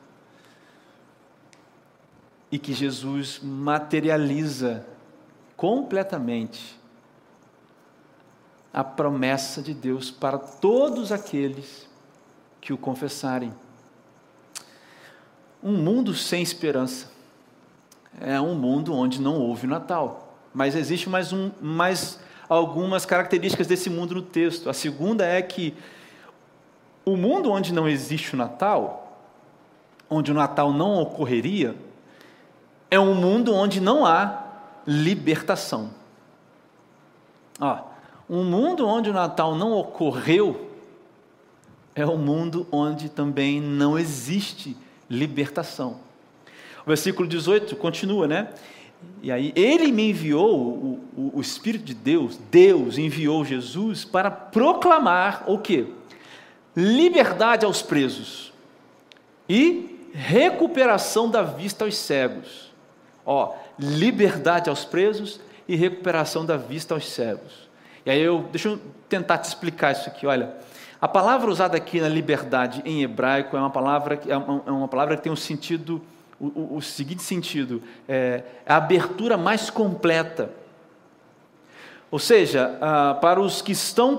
E 2.51 2.59
que 2.59 2.73
Jesus 2.73 3.39
materializa 3.41 4.85
completamente 5.57 6.79
a 8.71 8.83
promessa 8.83 9.61
de 9.61 9.73
Deus 9.73 10.11
para 10.11 10.37
todos 10.37 11.11
aqueles 11.11 11.87
que 12.61 12.73
o 12.73 12.77
confessarem. 12.77 13.53
Um 15.63 15.77
mundo 15.77 16.13
sem 16.13 16.43
esperança 16.43 17.09
é 18.19 18.39
um 18.39 18.55
mundo 18.55 18.93
onde 18.93 19.19
não 19.19 19.39
houve 19.39 19.67
Natal. 19.67 20.37
Mas 20.53 20.75
existe 20.75 21.09
mais, 21.09 21.33
um, 21.33 21.51
mais 21.61 22.19
algumas 22.47 23.05
características 23.05 23.67
desse 23.67 23.89
mundo 23.89 24.15
no 24.15 24.21
texto. 24.21 24.69
A 24.69 24.73
segunda 24.73 25.25
é 25.25 25.41
que 25.41 25.73
o 27.05 27.15
mundo 27.15 27.51
onde 27.51 27.71
não 27.71 27.87
existe 27.87 28.33
o 28.33 28.37
Natal, 28.37 29.19
onde 30.09 30.31
o 30.31 30.33
Natal 30.33 30.73
não 30.73 31.01
ocorreria, 31.01 31.75
é 32.89 32.99
um 32.99 33.13
mundo 33.13 33.53
onde 33.53 33.79
não 33.79 34.05
há 34.05 34.43
libertação. 34.87 35.91
Ah, 37.59 37.83
um 38.29 38.43
mundo 38.43 38.87
onde 38.87 39.09
o 39.09 39.13
Natal 39.13 39.55
não 39.55 39.71
ocorreu 39.73 40.71
é 41.93 42.05
um 42.05 42.17
mundo 42.17 42.67
onde 42.71 43.07
também 43.07 43.61
não 43.61 43.97
existe 43.97 44.75
libertação. 45.09 45.97
O 46.83 46.87
versículo 46.87 47.27
18 47.27 47.75
continua, 47.77 48.27
né? 48.27 48.49
E 49.21 49.31
aí, 49.31 49.53
ele 49.55 49.91
me 49.91 50.09
enviou, 50.09 50.59
o, 50.59 50.99
o, 51.15 51.31
o, 51.35 51.41
Espírito 51.41 51.85
de 51.85 51.93
Deus, 51.93 52.39
Deus 52.51 52.97
enviou 52.97 53.45
Jesus 53.45 54.03
para 54.03 54.29
proclamar 54.29 55.43
o 55.47 55.57
que? 55.57 55.87
Liberdade 56.75 57.65
aos 57.65 57.81
presos 57.81 58.53
e 59.47 60.09
recuperação 60.13 61.29
da 61.29 61.41
vista 61.41 61.85
aos 61.85 61.97
cegos. 61.97 62.73
Ó, 63.25 63.55
liberdade 63.79 64.69
aos 64.69 64.85
presos 64.85 65.39
e 65.67 65.75
recuperação 65.75 66.45
da 66.45 66.57
vista 66.57 66.93
aos 66.93 67.07
cegos. 67.09 67.69
E 68.05 68.11
aí 68.11 68.21
eu, 68.21 68.45
deixa 68.51 68.69
eu 68.69 68.79
tentar 69.09 69.39
te 69.39 69.45
explicar 69.45 69.93
isso 69.93 70.07
aqui, 70.07 70.27
olha. 70.27 70.53
A 71.01 71.07
palavra 71.07 71.51
usada 71.51 71.75
aqui 71.75 71.99
na 71.99 72.07
liberdade 72.07 72.81
em 72.85 73.03
hebraico 73.03 73.55
é 73.55 73.59
uma 73.59 73.69
palavra, 73.69 74.19
é 74.27 74.37
uma, 74.37 74.63
é 74.65 74.71
uma 74.71 74.87
palavra 74.87 75.17
que 75.17 75.23
tem 75.23 75.31
um 75.31 75.35
sentido, 75.35 76.01
o, 76.39 76.77
o, 76.77 76.81
seguinte 76.81 77.21
sentido, 77.21 77.83
é, 78.07 78.43
é, 78.65 78.73
a 78.73 78.77
abertura 78.77 79.37
mais 79.37 79.69
completa. 79.69 80.49
Ou 82.09 82.19
seja, 82.19 82.77
ah, 82.81 83.17
para 83.19 83.41
os 83.41 83.61
que 83.61 83.71
estão 83.71 84.17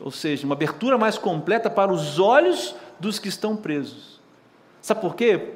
ou 0.00 0.10
seja, 0.10 0.44
uma 0.44 0.54
abertura 0.54 0.98
mais 0.98 1.18
completa 1.18 1.70
para 1.70 1.92
os 1.92 2.18
olhos 2.18 2.74
dos 2.98 3.18
que 3.18 3.28
estão 3.28 3.56
presos. 3.56 4.20
Sabe 4.80 5.00
por 5.00 5.14
quê? 5.14 5.54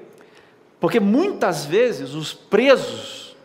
Porque 0.81 1.01
muitas 1.01 1.65
vezes 1.65 2.15
os 2.15 2.33
presos 2.33 3.37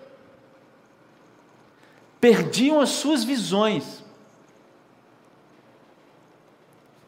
perdiam 2.21 2.79
as 2.79 2.89
suas 2.89 3.23
visões, 3.23 4.03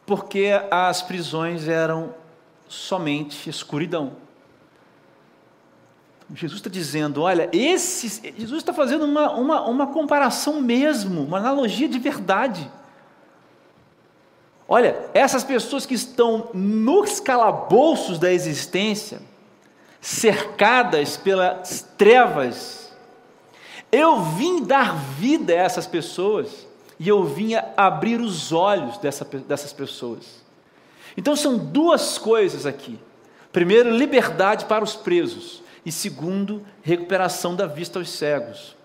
porque 0.04 0.50
as 0.70 1.00
prisões 1.02 1.68
eram 1.68 2.14
somente 2.68 3.48
escuridão. 3.48 4.16
Jesus 6.34 6.58
está 6.60 6.68
dizendo: 6.68 7.22
olha, 7.22 7.48
esse, 7.52 8.32
Jesus 8.36 8.58
está 8.58 8.72
fazendo 8.72 9.04
uma, 9.04 9.30
uma, 9.32 9.62
uma 9.62 9.86
comparação 9.86 10.60
mesmo, 10.60 11.22
uma 11.22 11.38
analogia 11.38 11.88
de 11.88 11.98
verdade. 11.98 12.70
Olha, 14.68 14.96
essas 15.14 15.44
pessoas 15.44 15.86
que 15.86 15.94
estão 15.94 16.50
nos 16.52 17.20
calabouços 17.20 18.18
da 18.18 18.32
existência, 18.32 19.20
cercadas 20.00 21.16
pelas 21.16 21.82
trevas. 21.96 22.92
Eu 23.90 24.22
vim 24.22 24.62
dar 24.62 24.96
vida 24.96 25.52
a 25.52 25.56
essas 25.56 25.86
pessoas 25.86 26.66
e 26.98 27.08
eu 27.08 27.24
vim 27.24 27.52
abrir 27.76 28.20
os 28.20 28.52
olhos 28.52 28.98
dessa, 28.98 29.24
dessas 29.24 29.72
pessoas. 29.72 30.44
Então 31.16 31.34
são 31.34 31.56
duas 31.56 32.18
coisas 32.18 32.66
aqui: 32.66 32.98
primeiro, 33.52 33.90
liberdade 33.90 34.64
para 34.66 34.84
os 34.84 34.94
presos, 34.94 35.62
e 35.84 35.92
segundo, 35.92 36.64
recuperação 36.82 37.54
da 37.54 37.66
vista 37.66 37.98
aos 37.98 38.10
cegos. 38.10 38.76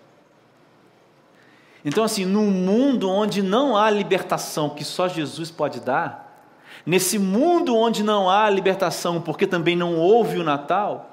Então, 1.84 2.04
assim, 2.04 2.24
num 2.24 2.50
mundo 2.50 3.10
onde 3.10 3.42
não 3.42 3.76
há 3.76 3.90
libertação 3.90 4.70
que 4.70 4.84
só 4.84 5.08
Jesus 5.08 5.50
pode 5.50 5.80
dar, 5.80 6.46
nesse 6.86 7.18
mundo 7.18 7.76
onde 7.76 8.02
não 8.02 8.30
há 8.30 8.48
libertação 8.48 9.20
porque 9.20 9.46
também 9.46 9.74
não 9.74 9.96
houve 9.96 10.38
o 10.38 10.44
Natal, 10.44 11.10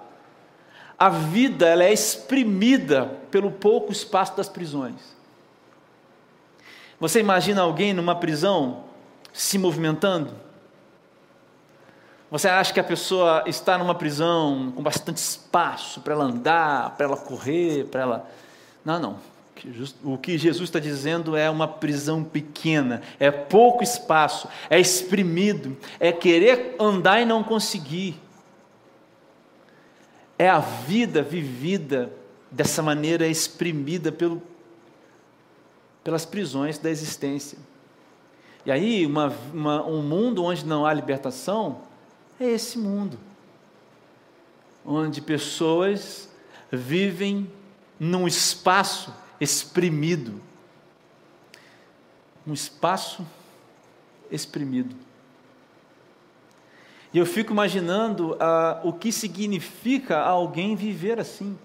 a 0.98 1.10
vida 1.10 1.66
ela 1.68 1.84
é 1.84 1.94
exprimida 1.94 3.06
pelo 3.32 3.50
pouco 3.52 3.92
espaço 3.92 4.36
das 4.36 4.50
prisões. 4.50 5.18
Você 7.00 7.20
imagina 7.20 7.62
alguém 7.62 7.94
numa 7.94 8.16
prisão 8.16 8.84
se 9.32 9.58
movimentando? 9.58 10.34
Você 12.30 12.48
acha 12.48 12.72
que 12.74 12.80
a 12.80 12.84
pessoa 12.84 13.44
está 13.48 13.78
numa 13.78 13.96
prisão 13.96 14.72
com 14.76 14.84
bastante 14.84 15.18
espaço 15.18 16.02
para 16.02 16.14
ela 16.14 16.26
andar, 16.26 16.92
para 16.96 17.06
ela 17.06 17.18
correr, 17.18 17.86
para 17.86 18.02
ela. 18.02 18.30
Não, 18.86 19.00
não. 19.00 19.18
O 20.04 20.18
que 20.18 20.38
Jesus 20.38 20.70
está 20.70 20.80
dizendo 20.80 21.36
é 21.36 21.50
uma 21.50 21.68
prisão 21.68 22.24
pequena, 22.24 23.02
é 23.20 23.30
pouco 23.30 23.84
espaço, 23.84 24.48
é 24.70 24.80
exprimido, 24.80 25.78
é 26.00 26.12
querer 26.12 26.76
andar 26.80 27.22
e 27.22 27.26
não 27.26 27.44
conseguir 27.44 28.20
é 30.40 30.48
a 30.48 30.60
vida 30.60 31.22
vivida 31.22 32.10
dessa 32.50 32.82
maneira 32.82 33.28
exprimida 33.28 34.10
pelo, 34.10 34.42
pelas 36.02 36.26
prisões 36.26 36.78
da 36.78 36.90
existência. 36.90 37.60
E 38.66 38.72
aí, 38.72 39.06
uma, 39.06 39.36
uma, 39.54 39.86
um 39.86 40.02
mundo 40.02 40.46
onde 40.46 40.66
não 40.66 40.86
há 40.86 40.94
libertação 40.94 41.82
é 42.40 42.46
esse 42.46 42.78
mundo, 42.78 43.20
onde 44.86 45.20
pessoas 45.22 46.30
vivem 46.72 47.52
num 48.00 48.26
espaço 48.26 49.14
exprimido, 49.40 50.42
um 52.46 52.54
espaço 52.54 53.26
exprimido. 54.32 54.96
E 57.14 57.18
eu 57.18 57.26
fico 57.26 57.52
imaginando 57.52 58.38
ah, 58.40 58.82
o 58.84 58.94
que 58.94 59.12
significa 59.12 60.20
alguém 60.20 60.76
viver 60.76 61.20
assim. 61.20 61.58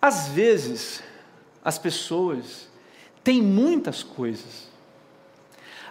Às 0.00 0.28
vezes, 0.28 1.02
as 1.64 1.78
pessoas 1.78 2.68
têm 3.24 3.42
muitas 3.42 4.02
coisas. 4.02 4.68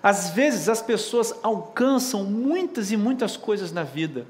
Às 0.01 0.29
vezes, 0.29 0.69
as 0.69 0.81
pessoas 0.81 1.33
alcançam 1.41 2.23
muitas 2.23 2.91
e 2.91 2.97
muitas 2.97 3.35
coisas 3.35 3.71
na 3.71 3.83
vida. 3.83 4.27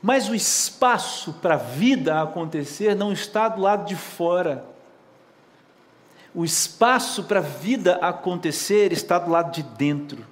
Mas 0.00 0.28
o 0.28 0.34
espaço 0.34 1.32
para 1.34 1.54
a 1.54 1.58
vida 1.58 2.22
acontecer 2.22 2.94
não 2.94 3.12
está 3.12 3.48
do 3.48 3.60
lado 3.60 3.86
de 3.86 3.96
fora 3.96 4.64
o 6.34 6.44
espaço 6.44 7.24
para 7.24 7.40
a 7.40 7.42
vida 7.42 7.96
acontecer 7.96 8.92
está 8.92 9.18
do 9.18 9.30
lado 9.30 9.52
de 9.52 9.62
dentro. 9.62 10.24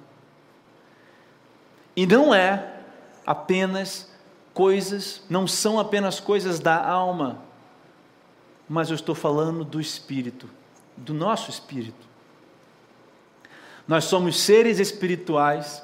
E 1.95 2.05
não 2.05 2.33
é 2.33 2.75
apenas 3.25 4.09
coisas, 4.53 5.21
não 5.29 5.47
são 5.47 5.79
apenas 5.79 6.19
coisas 6.19 6.59
da 6.59 6.81
alma, 6.81 7.39
mas 8.69 8.89
eu 8.89 8.95
estou 8.95 9.15
falando 9.15 9.65
do 9.65 9.81
espírito, 9.81 10.49
do 10.95 11.13
nosso 11.13 11.49
espírito. 11.49 12.07
Nós 13.87 14.05
somos 14.05 14.39
seres 14.39 14.79
espirituais, 14.79 15.83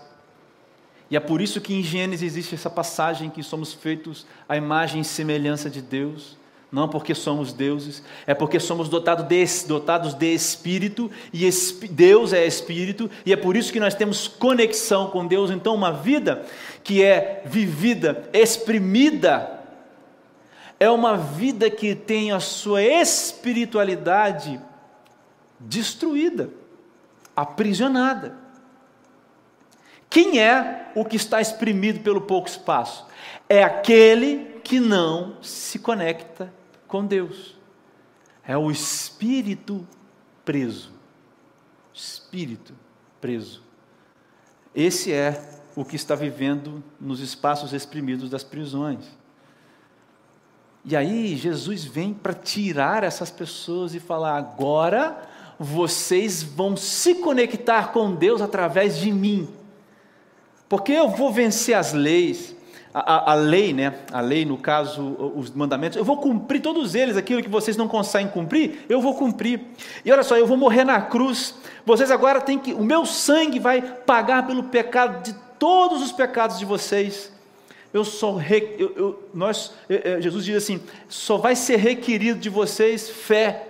e 1.14 1.16
é 1.16 1.20
por 1.20 1.42
isso 1.42 1.62
que 1.62 1.76
em 1.76 1.84
Gênesis 1.84 2.24
existe 2.24 2.56
essa 2.56 2.72
passagem 2.72 3.30
que 3.30 3.44
somos 3.44 3.72
feitos 3.72 4.26
à 4.50 4.58
imagem 4.58 5.02
e 5.02 5.06
semelhança 5.06 5.70
de 5.70 5.80
Deus 5.80 6.36
não 6.72 6.90
porque 6.90 7.14
somos 7.14 7.54
deuses, 7.54 8.02
é 8.26 8.34
porque 8.34 8.60
somos 8.60 8.90
dotados 8.90 9.28
de, 9.28 9.68
dotados 9.68 10.16
de 10.16 10.34
espírito, 10.34 11.12
e 11.32 11.48
Deus 11.92 12.34
é 12.34 12.48
espírito, 12.48 13.12
e 13.24 13.32
é 13.32 13.36
por 13.36 13.56
isso 13.56 13.72
que 13.72 13.80
nós 13.80 13.94
temos 13.94 14.28
conexão 14.28 15.12
com 15.12 15.28
Deus. 15.28 15.52
Então, 15.52 15.76
uma 15.76 15.92
vida 15.92 16.44
que 16.84 17.04
é 17.04 17.44
vivida, 17.46 18.28
exprimida, 18.34 19.62
é 20.80 20.90
uma 20.90 21.16
vida 21.16 21.70
que 21.70 21.94
tem 21.94 22.32
a 22.32 22.40
sua 22.40 22.82
espiritualidade 22.82 24.60
destruída, 25.60 26.50
aprisionada, 27.36 28.43
Quem 30.14 30.40
é 30.40 30.92
o 30.94 31.04
que 31.04 31.16
está 31.16 31.42
exprimido 31.42 32.02
pelo 32.02 32.22
pouco 32.22 32.48
espaço? 32.48 33.08
É 33.50 33.64
aquele 33.64 34.60
que 34.64 34.80
não 34.80 35.42
se 35.42 35.80
conecta 35.80 36.54
com 36.88 37.04
Deus. 37.04 37.58
É 38.46 38.56
o 38.56 38.70
espírito 38.70 39.88
preso. 40.46 40.92
Espírito 41.92 42.76
preso. 43.20 43.64
Esse 44.76 45.12
é 45.12 45.50
o 45.76 45.84
que 45.84 45.96
está 45.96 46.14
vivendo 46.14 46.84
nos 47.02 47.20
espaços 47.20 47.74
exprimidos 47.74 48.30
das 48.30 48.44
prisões. 48.44 49.06
E 50.86 50.96
aí 50.96 51.36
Jesus 51.36 51.86
vem 51.86 52.14
para 52.14 52.36
tirar 52.36 53.04
essas 53.04 53.32
pessoas 53.32 53.96
e 53.96 54.00
falar: 54.00 54.38
agora 54.38 55.28
vocês 55.58 56.44
vão 56.44 56.78
se 56.78 57.16
conectar 57.16 57.92
com 57.92 58.14
Deus 58.14 58.44
através 58.44 59.00
de 59.00 59.12
mim, 59.12 59.50
porque 60.74 60.92
eu 60.92 61.08
vou 61.08 61.32
vencer 61.32 61.76
as 61.76 61.94
leis, 61.94 62.56
a, 62.92 63.14
a, 63.14 63.32
a, 63.34 63.36
lei, 63.36 63.72
né? 63.72 63.94
A 64.12 64.22
lei, 64.22 64.44
no 64.44 64.58
caso, 64.58 65.16
os 65.36 65.52
mandamentos, 65.52 65.96
eu 65.96 66.04
vou 66.04 66.18
cumprir 66.18 66.64
todos 66.64 66.96
eles, 66.96 67.16
aquilo 67.16 67.44
que 67.44 67.48
vocês 67.48 67.78
não 67.78 67.88
conseguem 67.88 68.28
cumprir, 68.32 68.84
eu 68.90 69.00
vou 69.00 69.14
cumprir. 69.14 69.62
E 70.04 70.12
olha 70.12 70.24
só, 70.24 70.36
eu 70.36 70.48
vou 70.48 70.58
morrer 70.58 70.84
na 70.84 71.00
cruz. 71.00 71.54
Vocês 71.86 72.10
agora 72.10 72.42
têm 72.42 72.58
que, 72.58 72.74
o 72.74 72.84
meu 72.84 73.06
sangue 73.06 73.60
vai 73.60 73.84
pagar 73.84 74.48
pelo 74.48 74.64
pecado 74.64 75.22
de 75.22 75.36
todos 75.60 76.02
os 76.02 76.12
pecados 76.12 76.58
de 76.58 76.66
vocês 76.66 77.32
eu 77.94 78.04
só 78.04 78.40
eu, 78.80 78.94
eu, 78.96 79.30
nós, 79.32 79.74
Jesus 80.20 80.44
diz 80.44 80.56
assim: 80.56 80.82
só 81.08 81.38
vai 81.38 81.56
ser 81.56 81.76
requerido 81.76 82.40
de 82.40 82.50
vocês 82.50 83.08
fé, 83.08 83.68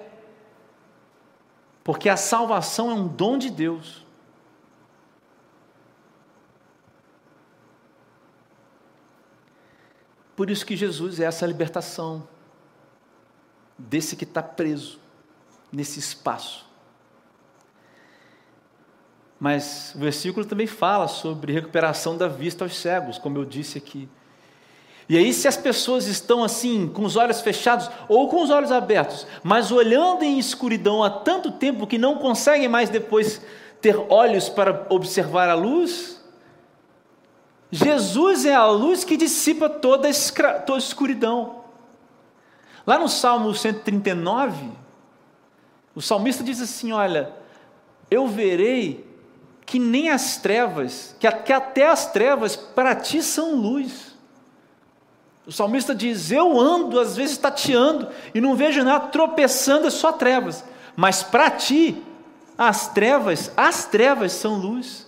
porque 1.84 2.08
a 2.08 2.16
salvação 2.16 2.90
é 2.90 2.94
um 2.94 3.06
dom 3.10 3.38
de 3.38 3.50
Deus. 3.50 4.03
Por 10.44 10.52
isso 10.52 10.66
que 10.66 10.76
Jesus 10.76 11.22
é 11.22 11.24
essa 11.24 11.46
libertação 11.46 12.28
desse 13.78 14.14
que 14.14 14.26
está 14.26 14.44
preso 14.44 15.00
nesse 15.72 16.00
espaço. 16.00 16.66
Mas 19.40 19.94
o 19.96 20.00
versículo 20.00 20.46
também 20.46 20.68
fala 20.68 21.08
sobre 21.08 21.54
recuperação 21.54 22.18
da 22.18 22.28
vista 22.28 22.66
aos 22.66 22.76
cegos, 22.76 23.18
como 23.18 23.38
eu 23.38 23.46
disse 23.46 23.78
aqui. 23.78 24.10
E 25.08 25.18
aí, 25.18 25.34
se 25.34 25.48
as 25.48 25.56
pessoas 25.56 26.08
estão 26.08 26.44
assim, 26.44 26.90
com 26.90 27.06
os 27.06 27.16
olhos 27.16 27.40
fechados 27.40 27.90
ou 28.10 28.28
com 28.28 28.44
os 28.44 28.50
olhos 28.50 28.70
abertos, 28.70 29.26
mas 29.44 29.72
olhando 29.72 30.24
em 30.24 30.38
escuridão 30.38 31.02
há 31.02 31.10
tanto 31.10 31.54
tempo 31.54 31.88
que 31.88 31.98
não 31.98 32.18
conseguem 32.18 32.68
mais 32.68 32.90
depois 32.90 33.42
ter 33.80 33.96
olhos 34.10 34.50
para 34.50 34.88
observar 34.90 35.48
a 35.48 35.56
luz, 35.56 36.13
Jesus 37.76 38.46
é 38.46 38.54
a 38.54 38.68
luz 38.68 39.04
que 39.04 39.18
dissipa 39.18 39.68
toda 39.68 40.08
a, 40.08 40.54
toda 40.60 40.78
a 40.78 40.78
escuridão. 40.78 41.64
Lá 42.86 43.00
no 43.00 43.10
Salmo 43.10 43.52
139, 43.52 44.70
o 45.96 46.00
salmista 46.00 46.44
diz 46.44 46.62
assim: 46.62 46.92
Olha, 46.92 47.34
eu 48.12 48.28
verei 48.28 49.04
que 49.66 49.80
nem 49.80 50.12
as 50.12 50.38
trevas, 50.38 51.16
que 51.20 51.26
até 51.26 51.88
as 51.88 52.12
trevas 52.12 52.56
para 52.56 52.94
ti 52.94 53.24
são 53.24 53.56
luz. 53.56 54.16
O 55.48 55.52
salmista 55.52 55.96
diz: 55.96 56.30
Eu 56.30 56.60
ando, 56.60 57.00
às 57.00 57.16
vezes 57.16 57.40
tateando, 57.40 58.08
e 58.36 58.40
não 58.40 58.56
vejo 58.56 58.84
nada, 58.84 59.08
tropeçando, 59.08 59.88
é 59.88 59.90
só 59.90 60.12
trevas. 60.12 60.64
Mas 60.96 61.24
para 61.24 61.50
ti, 61.50 62.04
as 62.56 62.94
trevas, 62.94 63.52
as 63.58 63.86
trevas 63.86 64.32
são 64.34 64.58
luz. 64.60 65.03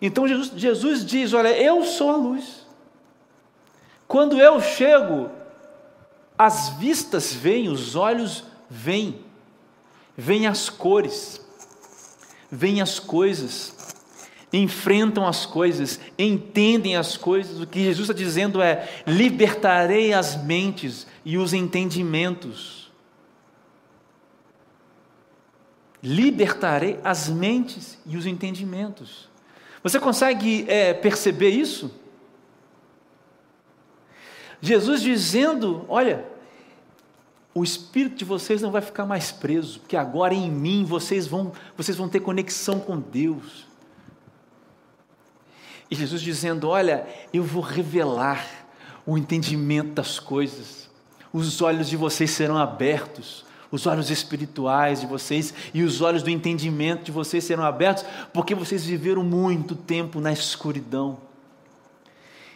Então 0.00 0.28
Jesus, 0.28 0.52
Jesus 0.56 1.04
diz: 1.04 1.32
Olha, 1.32 1.56
eu 1.60 1.84
sou 1.84 2.10
a 2.10 2.16
luz. 2.16 2.66
Quando 4.06 4.40
eu 4.40 4.60
chego, 4.60 5.30
as 6.36 6.70
vistas 6.70 7.32
vêm, 7.32 7.68
os 7.68 7.96
olhos 7.96 8.44
vêm, 8.70 9.24
vêm 10.16 10.46
as 10.46 10.70
cores, 10.70 11.44
veem 12.50 12.80
as 12.80 12.98
coisas, 12.98 13.94
enfrentam 14.52 15.26
as 15.26 15.44
coisas, 15.44 16.00
entendem 16.18 16.96
as 16.96 17.16
coisas. 17.16 17.60
O 17.60 17.66
que 17.66 17.82
Jesus 17.82 18.08
está 18.08 18.14
dizendo 18.14 18.62
é: 18.62 18.88
libertarei 19.06 20.12
as 20.12 20.42
mentes 20.42 21.06
e 21.24 21.36
os 21.36 21.52
entendimentos. 21.52 22.78
Libertarei 26.00 27.00
as 27.02 27.28
mentes 27.28 27.98
e 28.06 28.16
os 28.16 28.24
entendimentos. 28.24 29.28
Você 29.82 29.98
consegue 29.98 30.64
é, 30.68 30.92
perceber 30.92 31.50
isso? 31.50 31.90
Jesus 34.60 35.00
dizendo: 35.00 35.84
Olha, 35.88 36.24
o 37.54 37.62
espírito 37.62 38.16
de 38.16 38.24
vocês 38.24 38.62
não 38.62 38.70
vai 38.70 38.82
ficar 38.82 39.06
mais 39.06 39.30
preso, 39.30 39.80
porque 39.80 39.96
agora 39.96 40.34
em 40.34 40.50
mim 40.50 40.84
vocês 40.84 41.26
vão, 41.26 41.52
vocês 41.76 41.96
vão 41.96 42.08
ter 42.08 42.20
conexão 42.20 42.80
com 42.80 42.98
Deus. 42.98 43.66
E 45.90 45.94
Jesus 45.94 46.20
dizendo: 46.20 46.68
Olha, 46.68 47.06
eu 47.32 47.42
vou 47.42 47.62
revelar 47.62 48.46
o 49.06 49.16
entendimento 49.16 49.92
das 49.92 50.18
coisas, 50.18 50.90
os 51.32 51.62
olhos 51.62 51.88
de 51.88 51.96
vocês 51.96 52.30
serão 52.30 52.58
abertos, 52.58 53.44
os 53.70 53.86
olhos 53.86 54.10
espirituais 54.10 55.00
de 55.00 55.06
vocês 55.06 55.52
e 55.74 55.82
os 55.82 56.00
olhos 56.00 56.22
do 56.22 56.30
entendimento 56.30 57.04
de 57.04 57.12
vocês 57.12 57.44
serão 57.44 57.64
abertos, 57.64 58.04
porque 58.32 58.54
vocês 58.54 58.84
viveram 58.84 59.22
muito 59.22 59.74
tempo 59.74 60.20
na 60.20 60.32
escuridão. 60.32 61.18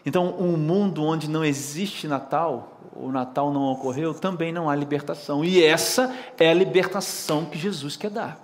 Então, 0.05 0.35
um 0.39 0.57
mundo 0.57 1.05
onde 1.05 1.29
não 1.31 1.45
existe 1.45 2.09
Natal, 2.09 2.81
o 2.95 3.13
Natal 3.13 3.53
não 3.53 3.71
ocorreu, 3.71 4.13
também 4.13 4.53
não 4.53 4.69
há 4.69 4.75
libertação. 4.75 5.45
E 5.45 5.63
essa 5.63 6.15
é 6.39 6.51
a 6.51 6.55
libertação 6.55 7.45
que 7.45 7.57
Jesus 7.57 7.97
quer 7.97 8.11
dar. 8.11 8.41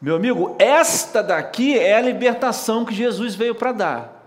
Meu 0.00 0.16
amigo, 0.16 0.56
esta 0.58 1.22
daqui 1.22 1.78
é 1.78 1.96
a 1.96 2.00
libertação 2.00 2.86
que 2.86 2.94
Jesus 2.94 3.34
veio 3.34 3.54
para 3.54 3.72
dar. 3.72 4.20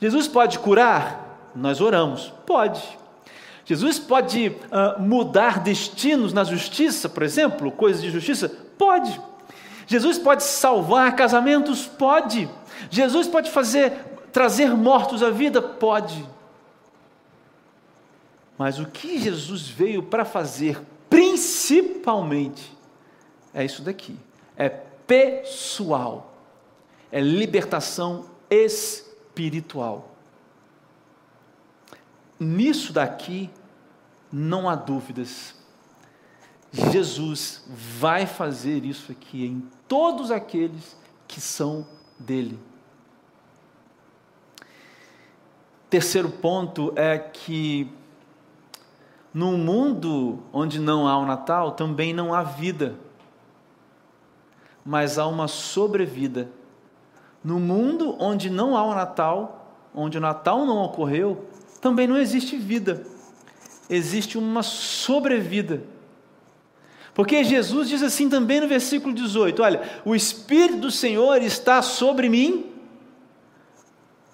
Jesus 0.00 0.26
pode 0.26 0.58
curar? 0.58 1.50
Nós 1.54 1.80
oramos. 1.80 2.32
Pode. 2.46 2.97
Jesus 3.68 3.98
pode 3.98 4.48
uh, 4.48 4.98
mudar 4.98 5.60
destinos 5.60 6.32
na 6.32 6.42
justiça, 6.42 7.06
por 7.06 7.22
exemplo, 7.22 7.70
coisas 7.70 8.00
de 8.00 8.10
justiça? 8.10 8.48
Pode. 8.78 9.20
Jesus 9.86 10.16
pode 10.16 10.42
salvar 10.42 11.14
casamentos? 11.14 11.84
Pode. 11.84 12.48
Jesus 12.90 13.28
pode 13.28 13.50
fazer 13.50 13.92
trazer 14.32 14.70
mortos 14.74 15.22
à 15.22 15.28
vida? 15.28 15.60
Pode. 15.60 16.26
Mas 18.56 18.78
o 18.78 18.86
que 18.86 19.18
Jesus 19.18 19.68
veio 19.68 20.02
para 20.02 20.24
fazer, 20.24 20.80
principalmente, 21.10 22.74
é 23.52 23.66
isso 23.66 23.82
daqui: 23.82 24.16
é 24.56 24.70
pessoal, 24.70 26.32
é 27.12 27.20
libertação 27.20 28.30
espiritual. 28.48 30.14
Nisso 32.40 32.94
daqui, 32.94 33.50
não 34.32 34.68
há 34.68 34.74
dúvidas. 34.74 35.54
Jesus 36.72 37.64
vai 37.68 38.26
fazer 38.26 38.84
isso 38.84 39.10
aqui 39.10 39.46
em 39.46 39.62
todos 39.86 40.30
aqueles 40.30 40.96
que 41.26 41.40
são 41.40 41.86
dele. 42.18 42.58
Terceiro 45.88 46.28
ponto 46.28 46.92
é 46.94 47.18
que 47.18 47.90
num 49.32 49.56
mundo 49.56 50.42
onde 50.52 50.78
não 50.78 51.06
há 51.06 51.16
o 51.16 51.24
Natal, 51.24 51.72
também 51.72 52.12
não 52.12 52.34
há 52.34 52.42
vida, 52.42 52.96
mas 54.84 55.18
há 55.18 55.26
uma 55.26 55.48
sobrevida. 55.48 56.50
No 57.42 57.60
mundo 57.60 58.16
onde 58.18 58.50
não 58.50 58.76
há 58.76 58.82
o 58.82 58.94
Natal, 58.94 59.74
onde 59.94 60.18
o 60.18 60.20
Natal 60.20 60.66
não 60.66 60.78
ocorreu, 60.78 61.46
também 61.80 62.06
não 62.06 62.16
existe 62.16 62.56
vida, 62.56 63.06
existe 63.88 64.36
uma 64.36 64.62
sobrevida. 64.62 65.82
Porque 67.14 67.42
Jesus 67.42 67.88
diz 67.88 68.02
assim 68.02 68.28
também 68.28 68.60
no 68.60 68.68
versículo 68.68 69.12
18: 69.12 69.62
Olha, 69.62 69.82
o 70.04 70.14
Espírito 70.14 70.78
do 70.78 70.90
Senhor 70.90 71.42
está 71.42 71.82
sobre 71.82 72.28
mim, 72.28 72.66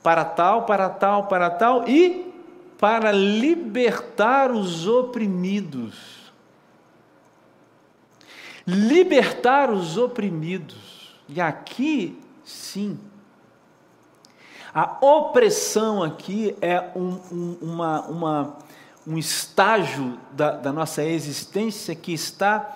para 0.03 0.25
tal, 0.25 0.67
para 0.67 0.91
tal, 0.91 1.27
para 1.27 1.51
tal 1.51 1.89
e 1.89 2.33
para 2.79 3.11
libertar 3.11 4.51
os 4.51 4.87
oprimidos. 4.87 6.33
Libertar 8.67 9.71
os 9.71 9.97
oprimidos. 9.97 11.15
E 11.29 11.41
aqui, 11.41 12.19
sim, 12.45 12.99
a 14.75 14.99
opressão 15.01 16.03
aqui 16.03 16.57
é 16.61 16.91
um, 16.97 17.21
um, 17.31 17.59
uma, 17.63 18.01
uma, 18.09 18.57
um 19.07 19.19
estágio 19.19 20.19
da, 20.33 20.53
da 20.53 20.73
nossa 20.73 21.05
existência 21.05 21.95
que 21.95 22.13
está 22.13 22.75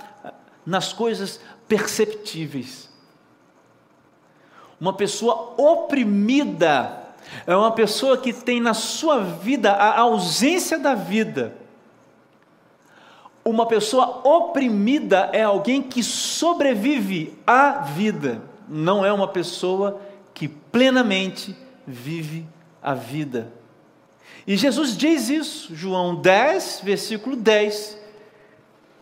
nas 0.65 0.93
coisas 0.93 1.41
perceptíveis. 1.67 2.89
Uma 4.81 4.93
pessoa 4.93 5.55
oprimida 5.57 7.09
é 7.47 7.57
uma 7.57 7.73
pessoa 7.73 8.17
que 8.19 8.33
tem 8.33 8.61
na 8.61 8.75
sua 8.75 9.21
vida 9.21 9.73
a 9.73 10.01
ausência 10.01 10.79
da 10.79 10.95
vida. 10.95 11.55
Uma 13.45 13.67
pessoa 13.67 14.21
oprimida 14.27 15.31
é 15.33 15.43
alguém 15.43 15.83
que 15.83 16.03
sobrevive 16.03 17.39
à 17.47 17.81
vida, 17.81 18.43
não 18.69 19.05
é 19.05 19.13
uma 19.13 19.29
pessoa 19.29 20.01
que 20.35 20.47
plenamente 20.47 21.57
vive 21.87 22.47
a 22.83 22.93
vida. 22.93 23.51
E 24.49 24.57
Jesus 24.57 24.97
diz 24.97 25.29
isso, 25.29 25.75
João 25.77 26.15
10, 26.15 26.81
versículo 26.83 27.37
10. 27.37 27.99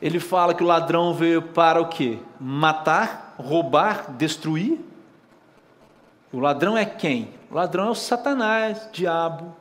Ele 0.02 0.18
fala 0.18 0.52
que 0.52 0.64
o 0.64 0.66
ladrão 0.66 1.14
veio 1.14 1.40
para 1.40 1.80
o 1.80 1.88
quê? 1.88 2.18
Matar, 2.40 3.36
roubar, 3.38 4.10
destruir. 4.16 4.80
O 6.32 6.40
ladrão 6.40 6.76
é 6.76 6.84
quem? 6.84 7.32
O 7.48 7.54
ladrão 7.54 7.86
é 7.86 7.90
o 7.90 7.94
Satanás, 7.94 8.88
diabo. 8.92 9.54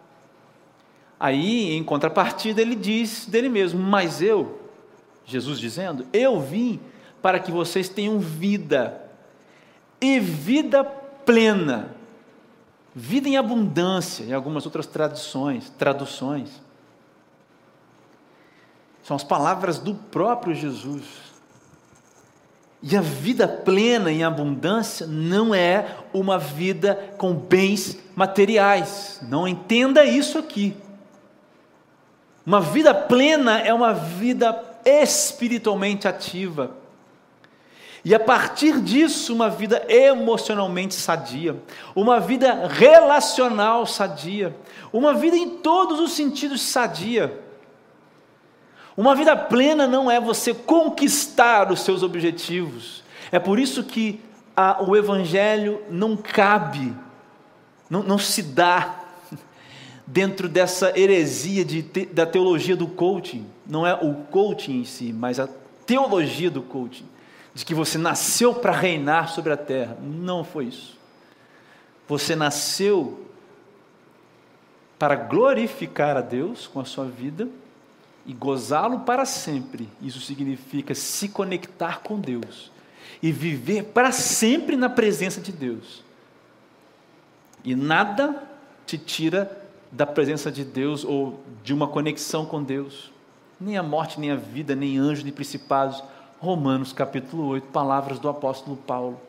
Aí, 1.19 1.73
em 1.77 1.83
contrapartida, 1.83 2.63
ele 2.63 2.75
diz 2.75 3.27
dele 3.27 3.47
mesmo: 3.47 3.79
Mas 3.79 4.23
eu, 4.23 4.59
Jesus 5.23 5.59
dizendo, 5.59 6.07
eu 6.11 6.41
vim 6.41 6.79
para 7.21 7.39
que 7.39 7.51
vocês 7.51 7.87
tenham 7.87 8.17
vida, 8.17 9.03
e 10.01 10.19
vida 10.19 10.83
plena, 10.83 11.94
vida 12.95 13.27
em 13.27 13.35
abundância, 13.35 14.23
em 14.23 14.31
algumas 14.31 14.65
outras 14.65 14.87
traduções, 14.87 15.69
traduções. 15.77 16.49
São 19.03 19.15
as 19.15 19.23
palavras 19.23 19.77
do 19.77 19.93
próprio 19.93 20.55
Jesus. 20.55 21.03
E 22.81 22.95
a 22.95 23.01
vida 23.01 23.47
plena 23.47 24.11
em 24.11 24.23
abundância 24.23 25.05
não 25.05 25.53
é 25.53 25.97
uma 26.13 26.37
vida 26.37 27.13
com 27.17 27.33
bens 27.33 27.99
materiais. 28.15 29.19
Não 29.23 29.47
entenda 29.47 30.05
isso 30.05 30.37
aqui. 30.37 30.75
Uma 32.45 32.61
vida 32.61 32.93
plena 32.93 33.59
é 33.59 33.73
uma 33.73 33.93
vida 33.93 34.63
espiritualmente 34.85 36.07
ativa. 36.07 36.71
E 38.05 38.13
a 38.13 38.19
partir 38.19 38.79
disso, 38.81 39.33
uma 39.33 39.49
vida 39.49 39.83
emocionalmente 39.89 40.93
sadia, 40.93 41.59
uma 41.95 42.19
vida 42.19 42.67
relacional 42.67 43.87
sadia, 43.87 44.55
uma 44.93 45.11
vida 45.11 45.35
em 45.35 45.49
todos 45.57 45.99
os 45.99 46.11
sentidos 46.11 46.61
sadia. 46.61 47.41
Uma 48.95 49.15
vida 49.15 49.35
plena 49.35 49.87
não 49.87 50.09
é 50.09 50.21
você 50.21 50.53
conquistar 50.53 51.71
os 51.71 51.81
seus 51.81 52.03
objetivos. 52.03 53.03
É 53.31 53.39
por 53.39 53.57
isso 53.57 53.83
que 53.83 54.21
a, 54.55 54.83
o 54.83 54.95
Evangelho 54.95 55.81
não 55.89 56.15
cabe, 56.15 56.93
não, 57.89 58.03
não 58.03 58.19
se 58.19 58.43
dá 58.43 58.99
dentro 60.05 60.47
dessa 60.47 60.97
heresia 60.97 61.65
de, 61.65 61.81
da 61.81 62.27
teologia 62.27 62.75
do 62.75 62.85
coaching. 62.85 63.47
Não 63.65 63.85
é 63.85 63.95
o 63.95 64.13
coaching 64.29 64.81
em 64.81 64.85
si, 64.85 65.11
mas 65.11 65.39
a 65.39 65.49
teologia 65.87 66.51
do 66.51 66.61
coaching. 66.61 67.14
De 67.55 67.65
que 67.65 67.73
você 67.73 67.97
nasceu 67.97 68.53
para 68.53 68.71
reinar 68.71 69.29
sobre 69.29 69.51
a 69.51 69.57
terra. 69.57 69.97
Não 69.99 70.43
foi 70.43 70.65
isso. 70.65 70.99
Você 72.07 72.35
nasceu 72.35 73.25
para 74.99 75.15
glorificar 75.15 76.15
a 76.15 76.21
Deus 76.21 76.67
com 76.67 76.79
a 76.79 76.85
sua 76.85 77.05
vida 77.05 77.47
e 78.25 78.33
gozá-lo 78.33 78.99
para 78.99 79.25
sempre. 79.25 79.89
Isso 80.01 80.19
significa 80.21 80.93
se 80.93 81.29
conectar 81.29 82.01
com 82.01 82.19
Deus 82.19 82.71
e 83.21 83.31
viver 83.31 83.85
para 83.85 84.11
sempre 84.11 84.75
na 84.75 84.89
presença 84.89 85.39
de 85.41 85.51
Deus. 85.51 86.03
E 87.63 87.75
nada 87.75 88.43
te 88.85 88.97
tira 88.97 89.65
da 89.91 90.05
presença 90.05 90.51
de 90.51 90.63
Deus 90.63 91.03
ou 91.03 91.43
de 91.63 91.73
uma 91.73 91.87
conexão 91.87 92.45
com 92.45 92.63
Deus. 92.63 93.11
Nem 93.59 93.77
a 93.77 93.83
morte, 93.83 94.19
nem 94.19 94.31
a 94.31 94.35
vida, 94.35 94.75
nem 94.75 94.97
anjos, 94.97 95.23
nem 95.23 95.33
principados. 95.33 96.03
Romanos 96.39 96.93
capítulo 96.93 97.47
8, 97.47 97.67
palavras 97.67 98.19
do 98.19 98.29
apóstolo 98.29 98.75
Paulo. 98.75 99.19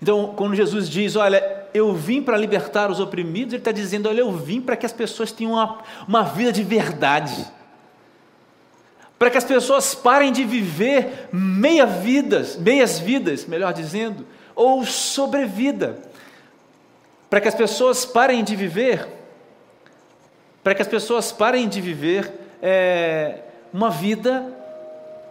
Então, 0.00 0.34
quando 0.36 0.54
Jesus 0.54 0.88
diz, 0.88 1.16
olha, 1.16 1.66
eu 1.72 1.94
vim 1.94 2.22
para 2.22 2.36
libertar 2.36 2.90
os 2.90 3.00
oprimidos, 3.00 3.54
ele 3.54 3.60
está 3.60 3.72
dizendo, 3.72 4.08
olha, 4.08 4.20
eu 4.20 4.32
vim 4.32 4.60
para 4.60 4.76
que 4.76 4.86
as 4.86 4.92
pessoas 4.92 5.32
tenham 5.32 5.52
uma, 5.52 5.78
uma 6.06 6.22
vida 6.22 6.52
de 6.52 6.62
verdade. 6.62 7.46
Para 9.18 9.30
que 9.30 9.38
as 9.38 9.44
pessoas 9.44 9.94
parem 9.94 10.30
de 10.30 10.44
viver 10.44 11.28
meia 11.32 11.86
vidas, 11.86 12.56
meias 12.56 12.98
vidas, 12.98 13.46
melhor 13.46 13.72
dizendo, 13.72 14.26
ou 14.54 14.84
sobrevida. 14.84 15.98
Para 17.30 17.40
que 17.40 17.48
as 17.48 17.54
pessoas 17.54 18.04
parem 18.04 18.44
de 18.44 18.54
viver, 18.54 19.08
para 20.62 20.74
que 20.74 20.82
as 20.82 20.88
pessoas 20.88 21.32
parem 21.32 21.68
de 21.68 21.80
viver 21.80 22.30
é, 22.60 23.40
uma 23.72 23.90
vida 23.90 24.55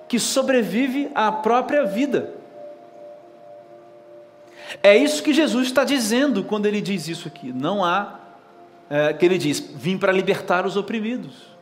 que 0.07 0.19
sobrevive 0.19 1.09
à 1.15 1.31
própria 1.31 1.85
vida. 1.85 2.33
É 4.81 4.95
isso 4.95 5.23
que 5.23 5.33
Jesus 5.33 5.67
está 5.67 5.83
dizendo 5.83 6.43
quando 6.43 6.65
ele 6.65 6.81
diz 6.81 7.07
isso 7.07 7.27
aqui. 7.27 7.51
Não 7.51 7.83
há, 7.83 8.19
é, 8.89 9.13
que 9.13 9.25
ele 9.25 9.37
diz, 9.37 9.59
vim 9.59 9.97
para 9.97 10.11
libertar 10.11 10.65
os 10.65 10.75
oprimidos. 10.75 11.55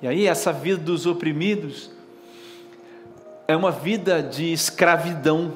E 0.00 0.08
aí, 0.08 0.26
essa 0.26 0.52
vida 0.52 0.82
dos 0.82 1.06
oprimidos 1.06 1.90
é 3.46 3.54
uma 3.56 3.70
vida 3.70 4.22
de 4.22 4.52
escravidão. 4.52 5.52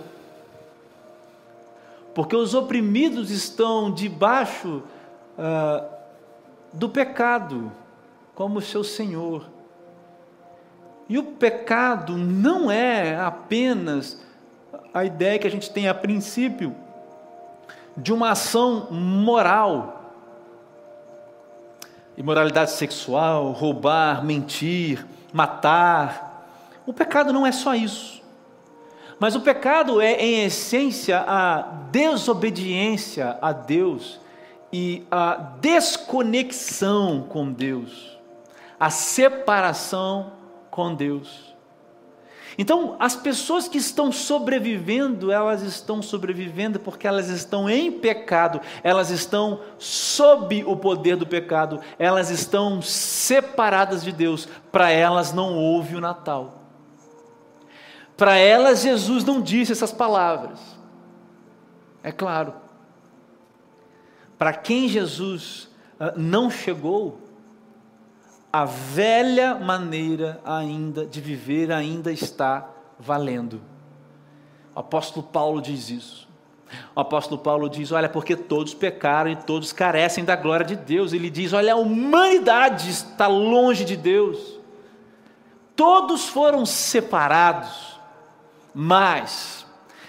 Porque 2.14 2.36
os 2.36 2.54
oprimidos 2.54 3.30
estão 3.30 3.92
debaixo 3.92 4.82
ah, 5.36 5.84
do 6.72 6.88
pecado, 6.88 7.72
como 8.34 8.60
seu 8.60 8.84
Senhor. 8.84 9.55
E 11.08 11.18
o 11.18 11.22
pecado 11.22 12.16
não 12.16 12.70
é 12.70 13.16
apenas 13.16 14.20
a 14.92 15.04
ideia 15.04 15.38
que 15.38 15.46
a 15.46 15.50
gente 15.50 15.70
tem 15.70 15.88
a 15.88 15.94
princípio 15.94 16.74
de 17.96 18.12
uma 18.12 18.30
ação 18.30 18.88
moral. 18.90 20.14
Imoralidade 22.16 22.72
sexual, 22.72 23.52
roubar, 23.52 24.24
mentir, 24.24 25.06
matar. 25.32 26.48
O 26.86 26.92
pecado 26.92 27.32
não 27.32 27.46
é 27.46 27.52
só 27.52 27.74
isso. 27.74 28.22
Mas 29.18 29.34
o 29.34 29.40
pecado 29.40 30.00
é, 30.00 30.12
em 30.14 30.44
essência, 30.44 31.24
a 31.26 31.62
desobediência 31.90 33.38
a 33.40 33.52
Deus 33.52 34.20
e 34.72 35.06
a 35.10 35.34
desconexão 35.60 37.22
com 37.28 37.50
Deus, 37.50 38.18
a 38.78 38.90
separação 38.90 40.32
com 40.76 40.94
Deus. 40.94 41.56
Então, 42.58 42.96
as 42.98 43.16
pessoas 43.16 43.66
que 43.66 43.78
estão 43.78 44.12
sobrevivendo, 44.12 45.32
elas 45.32 45.62
estão 45.62 46.02
sobrevivendo 46.02 46.78
porque 46.78 47.06
elas 47.06 47.28
estão 47.28 47.68
em 47.68 47.90
pecado, 47.90 48.60
elas 48.82 49.10
estão 49.10 49.60
sob 49.78 50.64
o 50.64 50.76
poder 50.76 51.16
do 51.16 51.26
pecado, 51.26 51.80
elas 51.98 52.30
estão 52.30 52.80
separadas 52.82 54.04
de 54.04 54.12
Deus. 54.12 54.46
Para 54.70 54.90
elas 54.90 55.32
não 55.32 55.54
houve 55.54 55.96
o 55.96 56.00
Natal. 56.00 56.62
Para 58.16 58.36
elas, 58.36 58.82
Jesus 58.82 59.24
não 59.24 59.40
disse 59.40 59.72
essas 59.72 59.92
palavras. 59.92 60.60
É 62.02 62.12
claro. 62.12 62.54
Para 64.38 64.52
quem 64.52 64.88
Jesus 64.88 65.68
ah, 65.98 66.12
não 66.16 66.50
chegou, 66.50 67.25
a 68.56 68.64
velha 68.64 69.54
maneira 69.54 70.40
ainda 70.42 71.04
de 71.04 71.20
viver 71.20 71.70
ainda 71.70 72.10
está 72.10 72.66
valendo. 72.98 73.60
O 74.74 74.78
apóstolo 74.78 75.26
Paulo 75.26 75.60
diz 75.60 75.90
isso. 75.90 76.26
O 76.94 77.00
apóstolo 77.00 77.38
Paulo 77.38 77.68
diz: 77.68 77.92
Olha, 77.92 78.08
porque 78.08 78.34
todos 78.34 78.72
pecaram 78.72 79.30
e 79.30 79.36
todos 79.36 79.74
carecem 79.74 80.24
da 80.24 80.34
glória 80.34 80.64
de 80.64 80.74
Deus. 80.74 81.12
Ele 81.12 81.28
diz: 81.28 81.52
Olha, 81.52 81.74
a 81.74 81.76
humanidade 81.76 82.88
está 82.88 83.26
longe 83.26 83.84
de 83.84 83.94
Deus. 83.94 84.58
Todos 85.74 86.26
foram 86.26 86.64
separados. 86.64 88.00
Mas, 88.72 89.66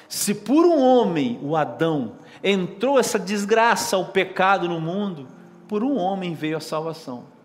se 0.07 0.33
por 0.33 0.65
um 0.65 0.81
homem, 0.81 1.37
o 1.43 1.57
Adão, 1.57 2.13
entrou 2.41 2.97
essa 2.97 3.19
desgraça, 3.19 3.97
o 3.97 4.05
pecado 4.05 4.69
no 4.69 4.79
mundo, 4.79 5.27
por 5.67 5.83
um 5.83 5.97
homem 5.97 6.33
veio 6.33 6.55
a 6.55 6.61
salvação. 6.61 7.35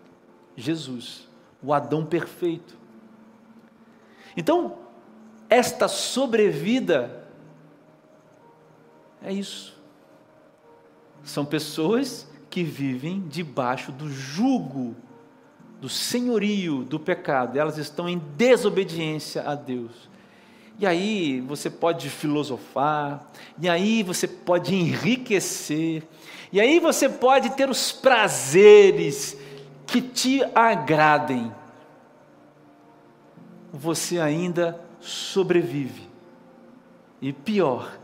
Jesus, 0.55 1.27
o 1.61 1.73
Adão 1.73 2.05
perfeito. 2.05 2.77
Então, 4.35 4.77
esta 5.49 5.87
sobrevida 5.87 7.27
é 9.21 9.31
isso. 9.31 9.77
São 11.23 11.45
pessoas 11.45 12.27
que 12.49 12.63
vivem 12.63 13.27
debaixo 13.27 13.91
do 13.91 14.09
jugo, 14.09 14.95
do 15.79 15.89
senhorio 15.89 16.83
do 16.83 16.99
pecado, 16.99 17.57
elas 17.57 17.77
estão 17.77 18.07
em 18.07 18.17
desobediência 18.37 19.43
a 19.43 19.55
Deus. 19.55 20.09
E 20.79 20.85
aí 20.85 21.41
você 21.41 21.69
pode 21.69 22.09
filosofar, 22.09 23.29
e 23.59 23.69
aí 23.69 24.01
você 24.01 24.27
pode 24.27 24.73
enriquecer, 24.73 26.03
e 26.51 26.59
aí 26.59 26.79
você 26.79 27.07
pode 27.07 27.51
ter 27.51 27.69
os 27.69 27.91
prazeres 27.91 29.37
que 29.93 30.01
te 30.01 30.41
agradem. 30.55 31.53
Você 33.71 34.19
ainda 34.19 34.81
sobrevive. 34.99 36.09
E 37.21 37.31
pior, 37.31 37.95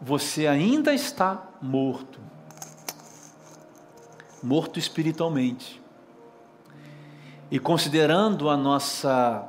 você 0.00 0.46
ainda 0.46 0.94
está 0.94 1.42
morto. 1.60 2.20
Morto 4.40 4.78
espiritualmente. 4.78 5.82
E 7.50 7.58
considerando 7.58 8.48
a 8.48 8.56
nossa 8.56 9.44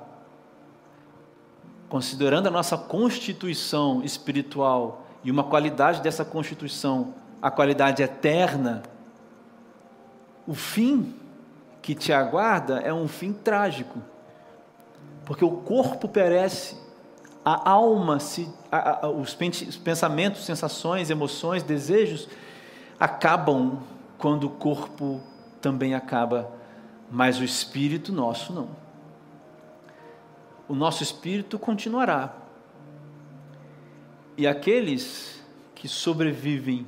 considerando 1.87 2.47
a 2.47 2.51
nossa 2.51 2.77
constituição 2.77 4.01
espiritual 4.01 5.05
e 5.23 5.29
uma 5.29 5.43
qualidade 5.43 6.01
dessa 6.01 6.25
constituição, 6.25 7.13
a 7.41 7.51
qualidade 7.51 8.01
eterna, 8.01 8.81
o 10.47 10.53
fim 10.53 11.15
que 11.81 11.95
te 11.95 12.11
aguarda 12.11 12.79
é 12.79 12.93
um 12.93 13.07
fim 13.07 13.33
trágico. 13.33 13.99
Porque 15.25 15.45
o 15.45 15.51
corpo 15.51 16.07
perece, 16.07 16.75
a 17.43 17.69
alma, 17.69 18.19
se, 18.19 18.49
a, 18.71 19.05
a, 19.05 19.09
os 19.09 19.35
pensamentos, 19.83 20.45
sensações, 20.45 21.09
emoções, 21.09 21.63
desejos 21.63 22.27
acabam 22.99 23.79
quando 24.17 24.45
o 24.45 24.49
corpo 24.49 25.21
também 25.59 25.95
acaba, 25.95 26.51
mas 27.09 27.39
o 27.39 27.43
espírito 27.43 28.11
nosso 28.11 28.53
não 28.53 28.81
o 30.71 30.73
nosso 30.73 31.03
espírito 31.03 31.59
continuará. 31.59 32.33
E 34.37 34.47
aqueles 34.47 35.43
que 35.75 35.85
sobrevivem 35.85 36.87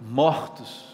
mortos 0.00 0.85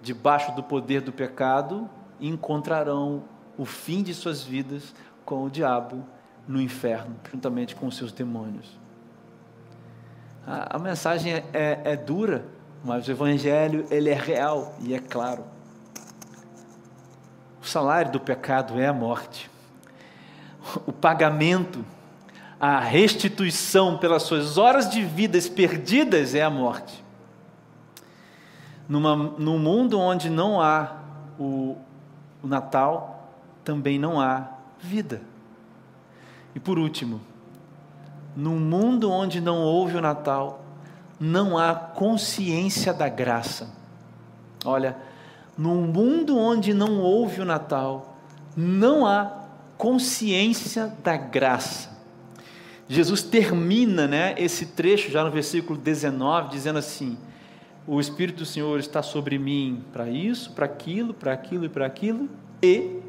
debaixo 0.00 0.52
do 0.52 0.62
poder 0.62 1.00
do 1.00 1.12
pecado 1.12 1.88
encontrarão 2.20 3.24
o 3.56 3.64
fim 3.64 4.02
de 4.02 4.14
suas 4.14 4.42
vidas 4.42 4.94
com 5.24 5.44
o 5.44 5.50
diabo 5.50 6.04
no 6.46 6.60
inferno, 6.60 7.16
juntamente 7.30 7.74
com 7.74 7.86
os 7.86 7.96
seus 7.96 8.12
demônios. 8.12 8.78
A, 10.46 10.76
a 10.76 10.78
mensagem 10.78 11.32
é, 11.32 11.44
é, 11.52 11.80
é 11.84 11.96
dura, 11.96 12.46
mas 12.84 13.06
o 13.06 13.10
evangelho 13.10 13.86
ele 13.90 14.10
é 14.10 14.14
real 14.14 14.74
e 14.80 14.94
é 14.94 14.98
claro. 14.98 15.44
O 17.62 17.66
salário 17.66 18.10
do 18.10 18.20
pecado 18.20 18.80
é 18.80 18.86
a 18.86 18.92
morte 18.92 19.50
o 20.86 20.92
pagamento, 20.92 21.84
a 22.58 22.78
restituição 22.78 23.96
pelas 23.96 24.22
suas 24.22 24.58
horas 24.58 24.88
de 24.90 25.02
vidas 25.02 25.48
perdidas 25.48 26.34
é 26.34 26.42
a 26.42 26.50
morte. 26.50 27.02
Numa, 28.90 29.14
num 29.14 29.56
mundo 29.56 30.00
onde 30.00 30.28
não 30.28 30.60
há 30.60 30.96
o, 31.38 31.76
o 32.42 32.48
Natal, 32.48 33.30
também 33.62 34.00
não 34.00 34.20
há 34.20 34.48
vida. 34.80 35.22
E 36.56 36.58
por 36.58 36.76
último, 36.76 37.20
num 38.34 38.58
mundo 38.58 39.08
onde 39.08 39.40
não 39.40 39.58
houve 39.62 39.96
o 39.96 40.00
Natal, 40.00 40.64
não 41.20 41.56
há 41.56 41.72
consciência 41.72 42.92
da 42.92 43.08
graça. 43.08 43.70
Olha, 44.64 44.96
num 45.56 45.82
mundo 45.82 46.36
onde 46.36 46.74
não 46.74 46.98
houve 46.98 47.40
o 47.40 47.44
Natal, 47.44 48.16
não 48.56 49.06
há 49.06 49.44
consciência 49.78 50.92
da 51.04 51.16
graça. 51.16 51.90
Jesus 52.88 53.22
termina 53.22 54.08
né, 54.08 54.34
esse 54.36 54.66
trecho 54.66 55.12
já 55.12 55.22
no 55.22 55.30
versículo 55.30 55.78
19, 55.78 56.50
dizendo 56.50 56.80
assim: 56.80 57.16
O 57.86 57.98
Espírito 57.98 58.38
do 58.38 58.46
Senhor 58.46 58.78
está 58.78 59.02
sobre 59.02 59.38
mim 59.38 59.84
para 59.92 60.08
isso, 60.08 60.52
para 60.52 60.66
aquilo, 60.66 61.14
para 61.14 61.32
aquilo 61.32 61.64
e 61.64 61.68
para 61.68 61.86
aquilo, 61.86 62.28
e 62.62 63.00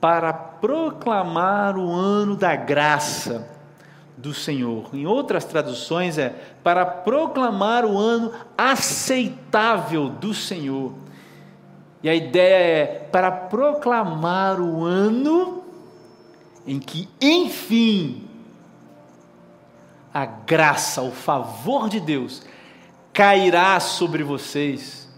para 0.00 0.32
proclamar 0.32 1.76
o 1.76 1.90
ano 1.92 2.34
da 2.34 2.56
graça 2.56 3.48
do 4.16 4.34
Senhor. 4.34 4.90
Em 4.92 5.06
outras 5.06 5.44
traduções 5.44 6.18
é 6.18 6.30
para 6.62 6.84
proclamar 6.84 7.84
o 7.84 7.96
ano 7.96 8.32
aceitável 8.56 10.08
do 10.08 10.34
Senhor. 10.34 10.92
E 12.02 12.08
a 12.08 12.14
ideia 12.14 12.82
é 12.82 12.86
para 13.10 13.30
proclamar 13.30 14.60
o 14.60 14.84
ano 14.84 15.62
em 16.66 16.78
que, 16.78 17.08
enfim, 17.20 18.28
a 20.12 20.24
graça, 20.24 21.02
o 21.02 21.10
favor 21.10 21.88
de 21.88 22.00
Deus 22.00 22.42
cairá 23.12 23.78
sobre 23.80 24.22
vocês, 24.22 25.08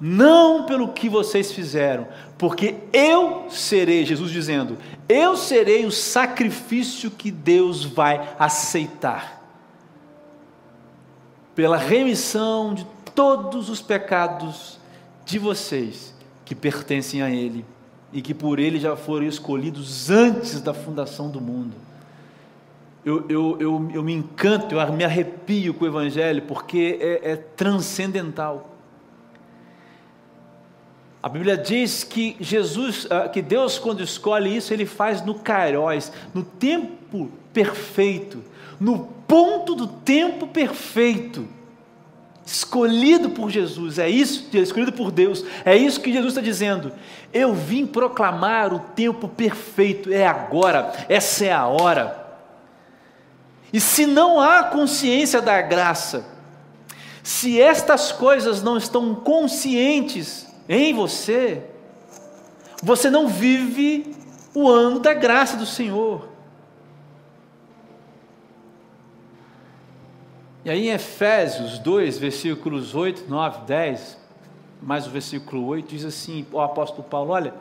não 0.00 0.64
pelo 0.66 0.88
que 0.88 1.08
vocês 1.08 1.52
fizeram, 1.52 2.08
porque 2.38 2.76
eu 2.92 3.50
serei, 3.50 4.04
Jesus 4.04 4.30
dizendo, 4.30 4.78
eu 5.08 5.36
serei 5.36 5.84
o 5.84 5.90
sacrifício 5.90 7.10
que 7.10 7.30
Deus 7.30 7.84
vai 7.84 8.34
aceitar, 8.38 9.40
pela 11.54 11.76
remissão 11.76 12.72
de 12.72 12.86
todos 13.14 13.68
os 13.68 13.82
pecados 13.82 14.78
de 15.24 15.38
vocês 15.38 16.14
que 16.44 16.54
pertencem 16.54 17.22
a 17.22 17.30
Ele 17.30 17.64
e 18.12 18.20
que 18.20 18.34
por 18.34 18.58
ele 18.58 18.80
já 18.80 18.96
foram 18.96 19.26
escolhidos 19.26 20.10
antes 20.10 20.60
da 20.60 20.74
fundação 20.74 21.30
do 21.30 21.40
mundo. 21.40 21.74
Eu, 23.04 23.24
eu, 23.28 23.56
eu, 23.58 23.90
eu 23.94 24.02
me 24.02 24.12
encanto, 24.12 24.74
eu 24.74 24.92
me 24.92 25.04
arrepio 25.04 25.72
com 25.72 25.84
o 25.84 25.88
Evangelho, 25.88 26.42
porque 26.42 26.98
é, 27.00 27.32
é 27.32 27.36
transcendental. 27.36 28.76
A 31.22 31.28
Bíblia 31.28 31.56
diz 31.56 32.04
que 32.04 32.36
Jesus, 32.40 33.06
ah, 33.10 33.28
que 33.28 33.42
Deus, 33.42 33.78
quando 33.78 34.02
escolhe 34.02 34.56
isso, 34.56 34.72
Ele 34.72 34.86
faz 34.86 35.24
no 35.24 35.34
kairos, 35.34 36.12
no 36.34 36.42
tempo 36.42 37.30
perfeito, 37.52 38.42
no 38.78 39.06
ponto 39.26 39.74
do 39.74 39.86
tempo 39.86 40.46
perfeito 40.46 41.46
escolhido 42.50 43.30
por 43.30 43.48
Jesus, 43.48 43.98
é 43.98 44.08
isso, 44.08 44.48
escolhido 44.52 44.92
por 44.92 45.10
Deus, 45.10 45.44
é 45.64 45.76
isso 45.76 46.00
que 46.00 46.12
Jesus 46.12 46.32
está 46.32 46.40
dizendo. 46.40 46.92
Eu 47.32 47.54
vim 47.54 47.86
proclamar 47.86 48.74
o 48.74 48.80
tempo 48.80 49.28
perfeito, 49.28 50.12
é 50.12 50.26
agora, 50.26 50.92
essa 51.08 51.44
é 51.44 51.52
a 51.52 51.66
hora. 51.66 52.19
E 53.72 53.80
se 53.80 54.06
não 54.06 54.40
há 54.40 54.64
consciência 54.64 55.40
da 55.40 55.60
graça, 55.62 56.24
se 57.22 57.60
estas 57.60 58.10
coisas 58.10 58.62
não 58.62 58.76
estão 58.76 59.14
conscientes 59.14 60.46
em 60.68 60.92
você, 60.92 61.62
você 62.82 63.10
não 63.10 63.28
vive 63.28 64.16
o 64.54 64.68
ano 64.68 64.98
da 64.98 65.14
graça 65.14 65.56
do 65.56 65.66
Senhor. 65.66 66.28
E 70.64 70.70
aí 70.70 70.88
em 70.88 70.92
Efésios 70.92 71.78
2, 71.78 72.18
versículos 72.18 72.94
8, 72.94 73.28
9, 73.28 73.60
10, 73.66 74.18
mais 74.82 75.06
o 75.06 75.10
versículo 75.10 75.66
8, 75.66 75.88
diz 75.88 76.04
assim: 76.04 76.46
o 76.52 76.60
apóstolo 76.60 77.02
Paulo: 77.02 77.30
olha, 77.30 77.54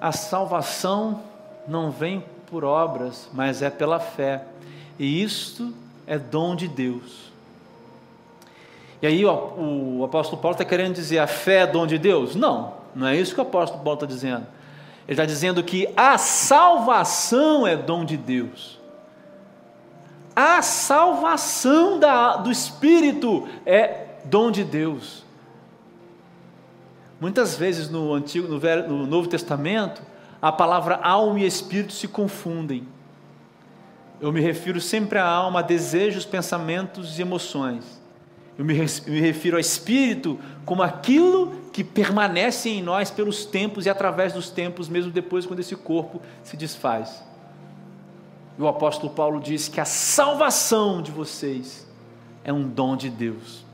a 0.00 0.12
salvação 0.12 1.22
não 1.66 1.90
vem 1.90 2.24
por 2.46 2.64
obras, 2.64 3.28
mas 3.32 3.60
é 3.60 3.68
pela 3.68 4.00
fé, 4.00 4.44
e 4.98 5.22
isto 5.22 5.72
é 6.06 6.18
dom 6.18 6.56
de 6.56 6.68
Deus. 6.68 7.28
E 9.00 9.06
aí 9.06 9.24
ó, 9.24 9.52
o 9.56 10.04
apóstolo 10.04 10.40
Paulo 10.40 10.54
está 10.54 10.64
querendo 10.64 10.94
dizer: 10.94 11.18
a 11.18 11.26
fé 11.26 11.60
é 11.60 11.66
dom 11.66 11.86
de 11.86 11.98
Deus? 11.98 12.34
Não, 12.34 12.74
não 12.94 13.06
é 13.06 13.16
isso 13.16 13.34
que 13.34 13.40
o 13.40 13.44
apóstolo 13.44 13.82
Paulo 13.82 13.96
está 13.96 14.06
dizendo. 14.06 14.46
Ele 15.06 15.14
está 15.14 15.24
dizendo 15.24 15.62
que 15.62 15.88
a 15.96 16.18
salvação 16.18 17.66
é 17.66 17.76
dom 17.76 18.04
de 18.04 18.16
Deus 18.16 18.78
a 20.40 20.62
salvação 20.62 21.98
da, 21.98 22.36
do 22.36 22.48
Espírito 22.48 23.48
é 23.66 24.04
dom 24.24 24.52
de 24.52 24.62
Deus. 24.62 25.24
Muitas 27.20 27.56
vezes 27.56 27.90
no 27.90 28.14
Antigo, 28.14 28.46
no, 28.46 28.56
Velho, 28.56 28.86
no 28.86 29.04
Novo 29.04 29.28
Testamento, 29.28 30.00
a 30.40 30.52
palavra 30.52 30.94
alma 31.02 31.40
e 31.40 31.44
espírito 31.44 31.92
se 31.92 32.06
confundem. 32.06 32.86
Eu 34.20 34.32
me 34.32 34.40
refiro 34.40 34.80
sempre 34.80 35.18
à 35.18 35.24
alma, 35.24 35.60
a 35.60 35.62
desejos, 35.62 36.24
pensamentos 36.24 37.18
e 37.18 37.22
emoções. 37.22 37.98
Eu 38.58 38.64
me, 38.64 38.74
refiro 38.74 39.56
ao 39.56 39.60
espírito 39.60 40.36
como 40.64 40.82
aquilo 40.82 41.52
que 41.72 41.84
permanece 41.84 42.68
em 42.68 42.82
nós 42.82 43.08
pelos 43.08 43.44
tempos 43.44 43.86
e 43.86 43.90
através 43.90 44.32
dos 44.32 44.50
tempos, 44.50 44.88
mesmo 44.88 45.12
depois 45.12 45.46
quando 45.46 45.60
esse 45.60 45.76
corpo 45.76 46.20
se 46.42 46.56
desfaz. 46.56 47.22
E 48.58 48.62
o 48.62 48.66
apóstolo 48.66 49.12
Paulo 49.12 49.40
diz 49.40 49.68
que 49.68 49.80
a 49.80 49.84
salvação 49.84 51.00
de 51.00 51.12
vocês 51.12 51.86
é 52.42 52.52
um 52.52 52.68
dom 52.68 52.96
de 52.96 53.08
Deus. 53.08 53.64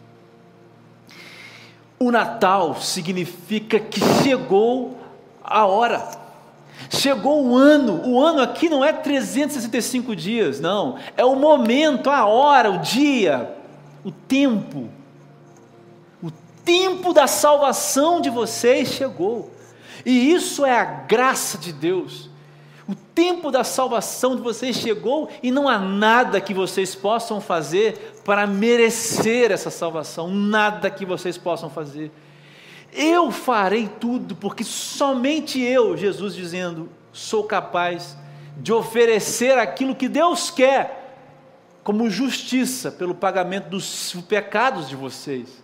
O 1.99 2.11
Natal 2.11 2.79
significa 2.79 3.81
que 3.81 4.01
chegou 4.23 4.99
a 5.43 5.65
hora, 5.65 6.07
Chegou 6.91 7.47
o 7.47 7.57
ano, 7.57 8.03
o 8.07 8.21
ano 8.21 8.41
aqui 8.41 8.69
não 8.69 8.85
é 8.85 8.93
365 8.93 10.15
dias, 10.15 10.61
não, 10.61 10.97
é 11.17 11.25
o 11.25 11.37
momento, 11.37 12.11
a 12.11 12.27
hora, 12.27 12.71
o 12.71 12.79
dia, 12.79 13.55
o 14.05 14.11
tempo. 14.11 14.89
O 16.23 16.31
tempo 16.65 17.13
da 17.13 17.27
salvação 17.27 18.21
de 18.21 18.31
vocês 18.31 18.89
chegou, 18.89 19.51
e 20.05 20.33
isso 20.33 20.65
é 20.65 20.79
a 20.79 20.85
graça 20.85 21.57
de 21.59 21.73
Deus. 21.73 22.31
O 22.87 22.95
tempo 22.95 23.51
da 23.51 23.65
salvação 23.65 24.37
de 24.37 24.43
vocês 24.43 24.77
chegou 24.77 25.31
e 25.43 25.51
não 25.51 25.69
há 25.69 25.79
nada 25.79 26.41
que 26.41 26.53
vocês 26.53 26.95
possam 26.95 27.41
fazer 27.41 28.21
para 28.25 28.47
merecer 28.47 29.51
essa 29.51 29.71
salvação, 29.71 30.29
nada 30.29 30.91
que 30.91 31.07
vocês 31.07 31.39
possam 31.39 31.71
fazer. 31.71 32.13
Eu 32.95 33.33
farei 33.33 33.89
tudo, 33.89 34.37
porque 34.37 34.63
somente 34.63 35.61
eu, 35.61 35.97
Jesus 35.97 36.35
dizendo, 36.35 36.89
sou 37.13 37.43
capaz 37.43 38.17
de 38.57 38.73
oferecer 38.73 39.59
aquilo 39.59 39.97
que 39.97 40.09
Deus 40.09 40.49
quer 40.49 41.05
como 41.83 42.09
justiça 42.09 42.93
pelo 42.93 43.15
pagamento 43.15 43.69
dos 43.69 44.15
pecados 44.29 44.89
de 44.89 44.95
vocês. 44.95 45.63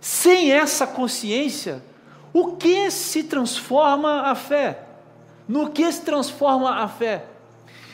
Sem 0.00 0.52
essa 0.52 0.84
consciência, 0.84 1.82
o 2.32 2.56
que 2.56 2.90
se 2.90 3.22
transforma 3.22 4.22
a 4.22 4.34
fé? 4.34 4.80
No 5.48 5.70
que 5.70 5.90
se 5.92 6.02
transforma 6.02 6.82
a 6.82 6.88
fé? 6.88 7.24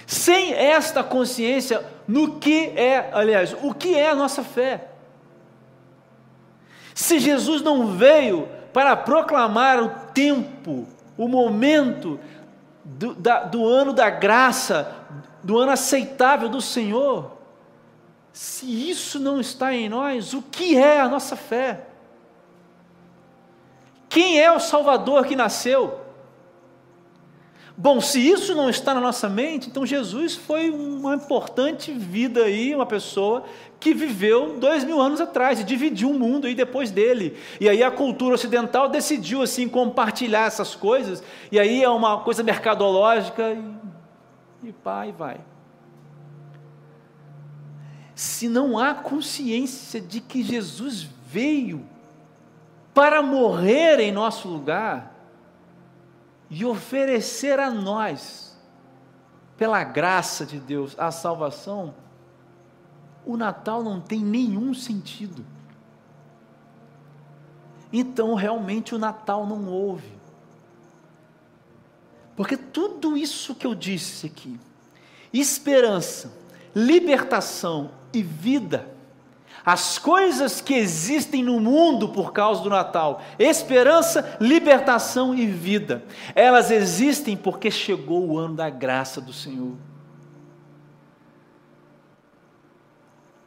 Sem 0.07 0.55
esta 0.55 1.05
consciência, 1.05 1.85
no 2.09 2.39
que 2.39 2.73
é, 2.77 3.11
aliás, 3.12 3.55
o 3.62 3.75
que 3.75 3.95
é 3.95 4.11
a 4.11 4.14
nossa 4.14 4.43
fé? 4.43 4.89
Se 6.97 7.18
Jesus 7.18 7.61
não 7.61 7.88
veio 7.88 8.49
para 8.72 8.97
proclamar 8.97 9.82
o 9.82 9.90
tempo, 10.14 10.88
o 11.14 11.28
momento 11.28 12.18
do, 12.82 13.14
da, 13.14 13.40
do 13.44 13.66
ano 13.66 13.92
da 13.92 14.09
graça, 14.09 14.97
do 15.42 15.59
ano 15.59 15.72
aceitável 15.72 16.49
do 16.49 16.62
Senhor, 16.62 17.32
se 18.32 18.88
isso 18.88 19.20
não 19.20 19.38
está 19.38 19.74
em 19.74 19.90
nós, 19.90 20.32
o 20.32 20.40
que 20.40 20.74
é 20.74 20.99
a 20.99 21.07
nossa 21.07 21.36
fé? 21.36 21.84
Quem 24.09 24.40
é 24.40 24.51
o 24.51 24.59
Salvador 24.59 25.26
que 25.26 25.36
nasceu? 25.36 26.01
Bom, 27.79 28.01
se 28.01 28.18
isso 28.18 28.55
não 28.55 28.70
está 28.70 28.95
na 28.95 29.03
nossa 29.03 29.29
mente, 29.29 29.68
então 29.68 29.85
Jesus 29.85 30.35
foi 30.35 30.70
uma 30.70 31.14
importante 31.14 31.93
vida 31.93 32.45
aí, 32.45 32.74
uma 32.74 32.87
pessoa 32.87 33.45
que 33.79 33.93
viveu 33.93 34.59
dois 34.59 34.83
mil 34.83 34.99
anos 34.99 35.20
atrás 35.20 35.61
e 35.61 35.64
dividiu 35.64 36.11
o 36.11 36.18
mundo 36.18 36.47
aí 36.47 36.55
depois 36.55 36.91
dele. 36.91 37.37
E 37.61 37.68
aí 37.68 37.83
a 37.83 37.91
cultura 37.91 38.35
ocidental 38.35 38.89
decidiu 38.89 39.43
assim 39.43 39.68
compartilhar 39.68 40.47
essas 40.47 40.74
coisas, 40.74 41.22
e 41.53 41.61
aí 41.61 41.83
é 41.83 41.89
uma 41.91 42.20
coisa 42.20 42.43
mercadológica 42.43 43.53
e, 44.62 44.68
e 44.68 44.72
pá, 44.72 45.07
e 45.07 45.12
vai. 45.12 45.39
Se 48.14 48.49
não 48.49 48.79
há 48.79 48.95
consciência 48.95 50.01
de 50.01 50.22
que 50.22 50.43
Jesus 50.43 51.07
veio 51.27 51.85
para 52.95 53.20
morrer 53.20 54.01
em 54.01 54.11
nosso 54.11 54.49
lugar, 54.49 55.16
e 56.49 56.64
oferecer 56.64 57.59
a 57.59 57.70
nós, 57.70 58.57
pela 59.57 59.82
graça 59.84 60.44
de 60.44 60.61
Deus, 60.61 60.94
a 60.99 61.11
salvação, 61.11 61.94
o 63.24 63.36
Natal 63.36 63.82
não 63.82 64.01
tem 64.01 64.20
nenhum 64.20 64.72
sentido. 64.72 65.44
Então, 67.92 68.34
realmente, 68.34 68.94
o 68.94 68.99
Natal 68.99 69.47
não 69.47 69.66
houve. 69.68 70.16
Porque 72.36 72.57
tudo 72.57 73.16
isso 73.16 73.55
que 73.55 73.66
eu 73.66 73.74
disse 73.74 74.26
aqui, 74.26 74.61
esperança, 75.32 76.32
libertação 76.74 77.90
e 78.12 78.22
vida, 78.22 78.95
as 79.67 79.99
coisas 79.99 80.61
que 80.61 80.75
existem 80.75 81.43
no 81.43 81.59
mundo 81.59 82.09
por 82.09 82.33
causa 82.33 82.62
do 82.62 82.71
Natal, 82.71 83.21
esperança, 83.37 84.37
libertação 84.41 85.35
e 85.35 85.45
vida, 85.45 86.05
elas 86.37 86.71
existem 86.71 87.37
porque 87.37 87.69
chegou 87.69 88.29
o 88.29 88.39
ano 88.39 88.55
da 88.55 88.71
graça 88.71 89.21
do 89.21 89.33
Senhor. 89.33 89.73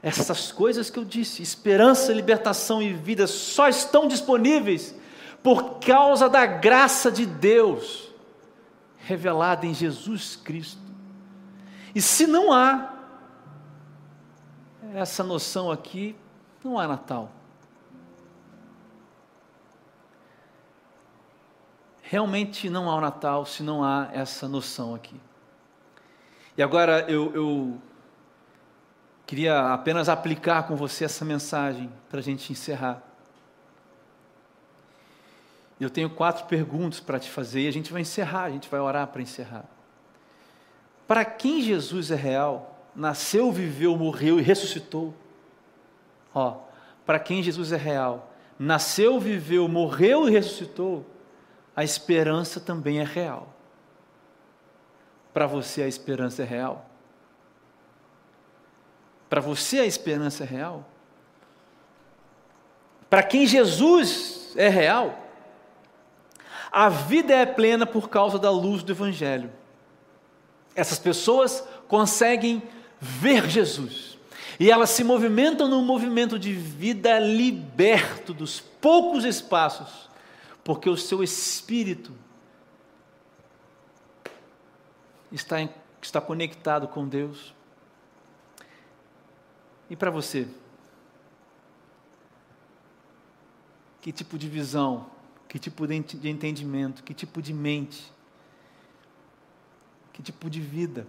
Essas 0.03 0.51
coisas 0.51 0.89
que 0.89 0.99
eu 0.99 1.05
disse, 1.05 1.41
esperança, 1.41 2.11
libertação 2.11 2.81
e 2.81 2.91
vida, 2.91 3.25
só 3.25 3.69
estão 3.69 4.05
disponíveis 4.05 4.93
por 5.41 5.79
causa 5.79 6.27
da 6.27 6.45
graça 6.45 7.09
de 7.09 7.25
Deus 7.25 8.13
revelada 8.97 9.65
em 9.65 9.73
Jesus 9.73 10.35
Cristo. 10.35 10.81
E 11.95 12.01
se 12.01 12.27
não 12.27 12.51
há 12.51 12.98
essa 14.93 15.23
noção 15.23 15.71
aqui, 15.71 16.15
não 16.63 16.77
há 16.79 16.87
Natal. 16.87 17.31
Realmente 22.01 22.69
não 22.69 22.89
há 22.89 22.95
o 22.95 23.01
Natal 23.01 23.45
se 23.45 23.61
não 23.61 23.83
há 23.83 24.09
essa 24.11 24.47
noção 24.47 24.95
aqui. 24.95 25.15
E 26.57 26.63
agora 26.63 27.01
eu, 27.09 27.33
eu 27.35 27.81
queria 29.27 29.71
apenas 29.71 30.09
aplicar 30.09 30.63
com 30.63 30.75
você 30.75 31.05
essa 31.05 31.23
mensagem 31.23 31.91
para 32.09 32.19
a 32.19 32.23
gente 32.23 32.51
encerrar. 32.51 33.03
Eu 35.79 35.89
tenho 35.89 36.09
quatro 36.09 36.45
perguntas 36.45 36.99
para 36.99 37.19
te 37.19 37.29
fazer 37.29 37.61
e 37.61 37.67
a 37.67 37.71
gente 37.71 37.91
vai 37.93 38.01
encerrar, 38.01 38.45
a 38.45 38.49
gente 38.49 38.67
vai 38.67 38.79
orar 38.79 39.07
para 39.07 39.21
encerrar. 39.21 39.65
Para 41.07 41.23
quem 41.23 41.61
Jesus 41.61 42.11
é 42.11 42.15
real? 42.15 42.78
Nasceu, 42.95 43.51
viveu, 43.51 43.95
morreu 43.95 44.39
e 44.39 44.43
ressuscitou. 44.43 45.13
Ó, 46.33 46.57
para 47.05 47.19
quem 47.19 47.41
Jesus 47.41 47.71
é 47.71 47.77
real, 47.77 48.31
nasceu, 48.57 49.19
viveu, 49.19 49.67
morreu 49.67 50.27
e 50.27 50.31
ressuscitou, 50.31 51.05
a 51.75 51.83
esperança 51.83 52.59
também 52.59 52.99
é 52.99 53.03
real. 53.03 53.53
Para 55.33 55.47
você 55.47 55.83
a 55.83 55.87
esperança 55.87 56.43
é 56.43 56.45
real? 56.45 56.89
Para 59.29 59.41
você 59.41 59.79
a 59.79 59.85
esperança 59.85 60.43
é 60.43 60.47
real? 60.47 60.85
Para 63.09 63.23
quem 63.23 63.47
Jesus 63.47 64.53
é 64.55 64.69
real, 64.69 65.17
a 66.71 66.89
vida 66.89 67.33
é 67.33 67.45
plena 67.45 67.85
por 67.85 68.09
causa 68.09 68.37
da 68.37 68.51
luz 68.51 68.83
do 68.83 68.91
Evangelho. 68.91 69.51
Essas 70.75 70.99
pessoas 70.99 71.67
conseguem 71.87 72.61
ver 72.99 73.49
Jesus. 73.49 74.17
E 74.59 74.69
elas 74.69 74.89
se 74.89 75.03
movimentam 75.03 75.67
num 75.69 75.83
movimento 75.83 76.37
de 76.37 76.51
vida 76.53 77.17
liberto 77.17 78.33
dos 78.33 78.59
poucos 78.59 79.23
espaços, 79.23 80.09
porque 80.63 80.89
o 80.89 80.97
seu 80.97 81.23
espírito 81.23 82.11
está, 85.31 85.61
em, 85.61 85.69
está 86.01 86.19
conectado 86.19 86.87
com 86.87 87.07
Deus. 87.07 87.53
E 89.89 89.95
para 89.95 90.11
você? 90.11 90.47
Que 94.01 94.11
tipo 94.11 94.37
de 94.37 94.49
visão, 94.49 95.09
que 95.47 95.57
tipo 95.57 95.87
de 95.87 95.95
entendimento, 95.95 97.03
que 97.03 97.13
tipo 97.13 97.41
de 97.41 97.53
mente, 97.53 98.11
que 100.11 100.21
tipo 100.21 100.49
de 100.49 100.59
vida? 100.59 101.07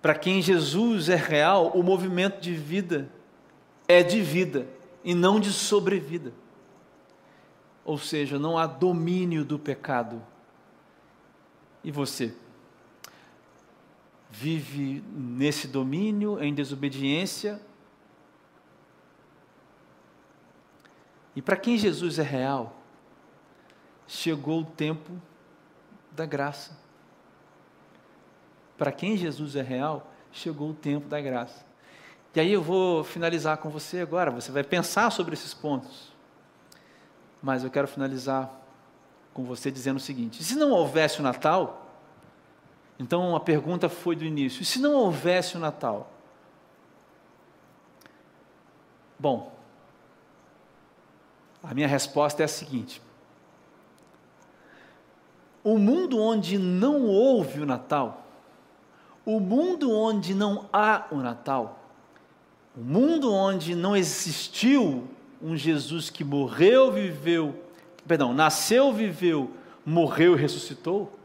Para 0.00 0.14
quem 0.14 0.40
Jesus 0.40 1.08
é 1.08 1.14
real, 1.14 1.72
o 1.74 1.82
movimento 1.82 2.40
de 2.40 2.54
vida 2.54 3.10
é 3.86 4.02
de 4.02 4.22
vida 4.22 4.66
e 5.04 5.14
não 5.14 5.38
de 5.38 5.52
sobrevida. 5.52 6.32
Ou 7.84 7.98
seja, 7.98 8.38
não 8.38 8.56
há 8.56 8.66
domínio 8.66 9.44
do 9.44 9.58
pecado. 9.58 10.22
E 11.84 11.90
você? 11.90 12.34
Vive 14.30 15.02
nesse 15.12 15.68
domínio, 15.68 16.42
em 16.42 16.54
desobediência? 16.54 17.60
E 21.34 21.42
para 21.42 21.56
quem 21.56 21.76
Jesus 21.76 22.18
é 22.18 22.22
real, 22.22 22.80
chegou 24.06 24.60
o 24.60 24.64
tempo 24.64 25.20
da 26.12 26.24
graça 26.24 26.89
para 28.80 28.90
quem 28.90 29.14
Jesus 29.14 29.56
é 29.56 29.60
real, 29.60 30.10
chegou 30.32 30.70
o 30.70 30.74
tempo 30.74 31.06
da 31.06 31.20
graça. 31.20 31.66
E 32.34 32.40
aí 32.40 32.50
eu 32.50 32.62
vou 32.62 33.04
finalizar 33.04 33.58
com 33.58 33.68
você 33.68 34.00
agora. 34.00 34.30
Você 34.30 34.50
vai 34.50 34.64
pensar 34.64 35.12
sobre 35.12 35.34
esses 35.34 35.52
pontos. 35.52 36.10
Mas 37.42 37.62
eu 37.62 37.70
quero 37.70 37.86
finalizar 37.86 38.50
com 39.34 39.44
você 39.44 39.70
dizendo 39.70 39.98
o 39.98 40.00
seguinte: 40.00 40.42
se 40.42 40.54
não 40.54 40.70
houvesse 40.70 41.20
o 41.20 41.22
Natal, 41.22 41.90
então 42.98 43.36
a 43.36 43.40
pergunta 43.40 43.86
foi 43.86 44.16
do 44.16 44.24
início: 44.24 44.64
se 44.64 44.78
não 44.78 44.94
houvesse 44.94 45.58
o 45.58 45.60
Natal? 45.60 46.10
Bom, 49.18 49.52
a 51.62 51.74
minha 51.74 51.86
resposta 51.86 52.42
é 52.42 52.46
a 52.46 52.48
seguinte: 52.48 53.02
o 55.62 55.76
mundo 55.76 56.18
onde 56.18 56.56
não 56.56 57.04
houve 57.04 57.60
o 57.60 57.66
Natal, 57.66 58.19
o 59.24 59.38
mundo 59.38 59.92
onde 59.92 60.34
não 60.34 60.68
há 60.72 61.06
o 61.10 61.16
Natal, 61.16 61.84
o 62.76 62.80
mundo 62.80 63.32
onde 63.32 63.74
não 63.74 63.96
existiu 63.96 65.08
um 65.42 65.56
Jesus 65.56 66.10
que 66.10 66.24
morreu, 66.24 66.92
viveu, 66.92 67.62
perdão, 68.06 68.32
nasceu, 68.32 68.92
viveu, 68.92 69.50
morreu 69.84 70.36
e 70.36 70.40
ressuscitou, 70.40 71.18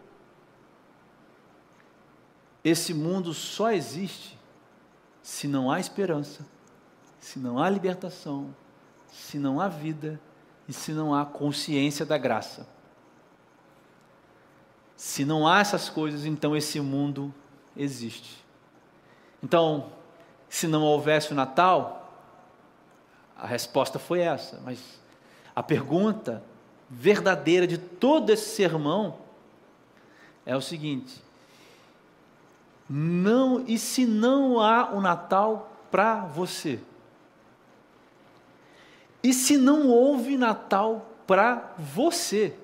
esse 2.64 2.94
mundo 2.96 3.34
só 3.34 3.72
existe 3.72 4.36
se 5.22 5.48
não 5.48 5.70
há 5.70 5.80
esperança, 5.80 6.46
se 7.20 7.38
não 7.38 7.60
há 7.60 7.70
libertação, 7.70 8.56
se 9.08 9.38
não 9.38 9.60
há 9.62 9.68
vida 9.68 10.20
e 10.68 10.74
se 10.74 10.92
não 10.92 11.14
há 11.14 11.26
consciência 11.26 12.06
da 12.06 12.18
graça. 12.18 12.68
Se 14.98 15.26
não 15.26 15.48
há 15.48 15.60
essas 15.60 15.90
coisas, 15.90 16.26
então 16.26 16.56
esse 16.56 16.80
mundo 16.80 17.34
existe. 17.76 18.44
Então, 19.44 19.92
se 20.50 20.68
não 20.68 20.82
houvesse 20.82 21.32
o 21.32 21.36
Natal, 21.36 22.14
a 23.38 23.46
resposta 23.46 24.00
foi 24.00 24.22
essa, 24.22 24.62
mas 24.64 24.80
a 25.56 25.62
pergunta 25.62 26.44
verdadeira 26.90 27.68
de 27.68 27.78
todo 27.78 28.30
esse 28.30 28.56
sermão 28.56 29.18
é 30.46 30.56
o 30.56 30.62
seguinte: 30.62 31.22
não, 32.90 33.64
e 33.68 33.78
se 33.78 34.06
não 34.06 34.60
há 34.60 34.92
o 34.92 35.02
Natal 35.02 35.72
para 35.92 36.22
você? 36.26 36.80
E 39.24 39.34
se 39.34 39.58
não 39.58 39.88
houve 39.88 40.38
Natal 40.38 41.10
para 41.26 41.74
você? 41.78 42.56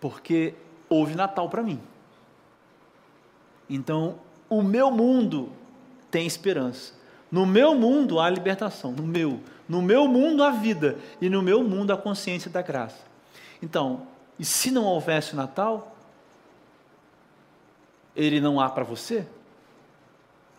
Porque 0.00 0.54
houve 0.94 1.14
Natal 1.14 1.48
para 1.48 1.62
mim. 1.62 1.80
Então, 3.68 4.18
o 4.48 4.62
meu 4.62 4.90
mundo 4.90 5.50
tem 6.10 6.26
esperança. 6.26 6.92
No 7.30 7.44
meu 7.44 7.74
mundo 7.74 8.20
há 8.20 8.30
libertação, 8.30 8.92
no 8.92 9.02
meu, 9.02 9.40
no 9.68 9.82
meu 9.82 10.06
mundo 10.06 10.44
há 10.44 10.50
vida 10.50 10.98
e 11.20 11.28
no 11.28 11.42
meu 11.42 11.64
mundo 11.64 11.92
há 11.92 11.96
consciência 11.96 12.50
da 12.50 12.62
graça. 12.62 13.04
Então, 13.60 14.06
e 14.38 14.44
se 14.44 14.70
não 14.70 14.84
houvesse 14.84 15.32
o 15.32 15.36
Natal, 15.36 15.96
ele 18.14 18.40
não 18.40 18.60
há 18.60 18.68
para 18.68 18.84
você? 18.84 19.26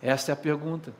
Essa 0.02 0.32
é 0.32 0.34
a 0.34 0.36
pergunta. 0.36 0.92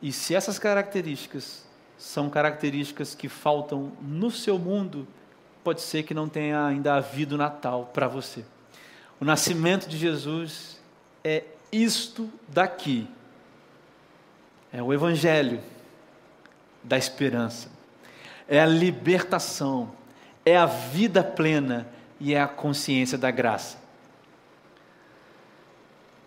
E 0.00 0.12
se 0.12 0.34
essas 0.34 0.58
características 0.58 1.66
são 1.98 2.30
características 2.30 3.14
que 3.14 3.28
faltam 3.28 3.92
no 4.00 4.30
seu 4.30 4.58
mundo, 4.58 5.06
pode 5.62 5.80
ser 5.80 6.02
que 6.02 6.14
não 6.14 6.28
tenha 6.28 6.66
ainda 6.66 6.94
havido 6.94 7.36
Natal 7.36 7.90
para 7.92 8.08
você. 8.08 8.44
O 9.20 9.24
nascimento 9.24 9.88
de 9.88 9.98
Jesus 9.98 10.80
é 11.22 11.44
isto 11.70 12.30
daqui. 12.48 13.08
É 14.72 14.82
o 14.82 14.92
Evangelho 14.92 15.60
da 16.82 16.96
esperança, 16.96 17.68
é 18.48 18.60
a 18.60 18.66
libertação, 18.66 19.92
é 20.44 20.56
a 20.56 20.64
vida 20.64 21.22
plena 21.22 21.86
e 22.18 22.32
é 22.32 22.40
a 22.40 22.48
consciência 22.48 23.18
da 23.18 23.30
graça. 23.30 23.78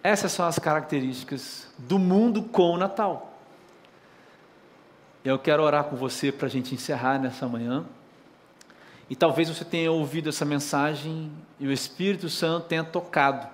Essas 0.03 0.31
são 0.33 0.45
as 0.45 0.59
características 0.59 1.67
do 1.77 1.97
mundo 1.97 2.43
com 2.43 2.71
o 2.71 2.77
Natal. 2.77 3.39
Eu 5.23 5.39
quero 5.39 5.63
orar 5.63 5.85
com 5.85 5.95
você 5.95 6.31
para 6.31 6.47
a 6.47 6.49
gente 6.49 6.75
encerrar 6.75 7.17
nessa 7.17 7.47
manhã. 7.47 7.85
E 9.13 9.15
talvez 9.15 9.47
você 9.47 9.63
tenha 9.63 9.91
ouvido 9.91 10.29
essa 10.29 10.43
mensagem 10.43 11.31
e 11.59 11.67
o 11.67 11.71
Espírito 11.71 12.27
Santo 12.29 12.65
tenha 12.65 12.83
tocado. 12.83 13.47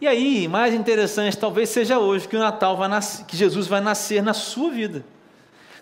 E 0.00 0.06
aí, 0.06 0.46
mais 0.46 0.72
interessante, 0.72 1.36
talvez 1.36 1.68
seja 1.68 1.98
hoje 1.98 2.28
que 2.28 2.36
o 2.36 2.38
Natal 2.38 2.76
vai 2.76 2.86
nascer, 2.86 3.26
que 3.26 3.36
Jesus 3.36 3.66
vai 3.66 3.80
nascer 3.80 4.22
na 4.22 4.32
sua 4.32 4.70
vida. 4.70 5.04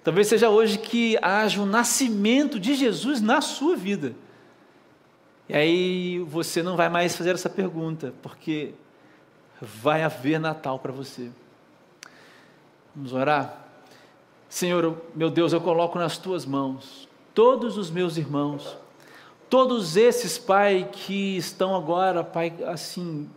Talvez 0.03 0.29
seja 0.29 0.49
hoje 0.49 0.79
que 0.79 1.19
haja 1.21 1.61
o 1.61 1.67
nascimento 1.67 2.59
de 2.59 2.75
Jesus 2.75 3.21
na 3.21 3.43
sua 3.43 3.77
vida. 3.77 4.15
E 5.47 5.55
aí 5.55 6.19
você 6.21 6.63
não 6.63 6.75
vai 6.75 6.89
mais 6.89 7.15
fazer 7.15 7.35
essa 7.35 7.51
pergunta, 7.51 8.15
porque 8.23 8.73
vai 9.61 10.03
haver 10.03 10.41
Natal 10.41 10.79
para 10.79 10.91
você. 10.91 11.29
Vamos 12.97 13.13
orar? 13.13 13.63
Senhor, 14.49 15.03
meu 15.15 15.29
Deus, 15.29 15.53
eu 15.53 15.61
coloco 15.61 15.99
nas 15.99 16.17
tuas 16.17 16.47
mãos 16.47 17.07
todos 17.35 17.77
os 17.77 17.91
meus 17.91 18.17
irmãos, 18.17 18.81
todos 19.53 19.99
esses, 19.99 20.39
Pai, 20.39 20.89
que 20.91 21.37
estão 21.37 21.77
agora, 21.77 22.25
Pai, 22.25 22.55
assim, 22.67 23.29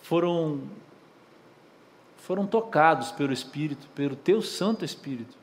foram 0.00 0.60
foram 2.18 2.46
tocados 2.46 3.10
pelo 3.10 3.32
Espírito, 3.32 3.88
pelo 3.96 4.14
teu 4.14 4.40
Santo 4.40 4.84
Espírito. 4.84 5.36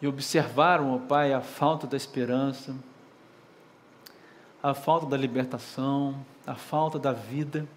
E 0.00 0.06
observaram, 0.06 0.94
ó 0.94 0.98
Pai, 0.98 1.34
a 1.34 1.42
falta 1.42 1.86
da 1.86 1.94
esperança, 1.94 2.74
a 4.62 4.72
falta 4.72 5.04
da 5.04 5.16
libertação, 5.18 6.18
a 6.46 6.54
falta 6.54 6.98
da 6.98 7.12
vida. 7.12 7.68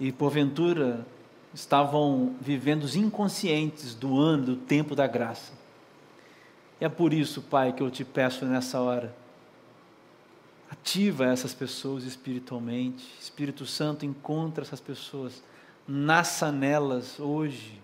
E 0.00 0.10
porventura 0.10 1.06
estavam 1.52 2.34
vivendo 2.40 2.84
os 2.84 2.96
inconscientes 2.96 3.94
do 3.94 4.18
ano, 4.18 4.42
do 4.42 4.56
tempo 4.56 4.96
da 4.96 5.06
graça. 5.06 5.61
É 6.82 6.88
por 6.88 7.14
isso, 7.14 7.40
Pai, 7.40 7.72
que 7.72 7.80
eu 7.80 7.88
te 7.88 8.04
peço 8.04 8.44
nessa 8.44 8.80
hora. 8.80 9.14
Ativa 10.68 11.26
essas 11.26 11.54
pessoas 11.54 12.02
espiritualmente. 12.02 13.06
Espírito 13.20 13.64
Santo, 13.64 14.04
encontra 14.04 14.64
essas 14.64 14.80
pessoas. 14.80 15.44
Nasça 15.86 16.50
nelas 16.50 17.20
hoje. 17.20 17.80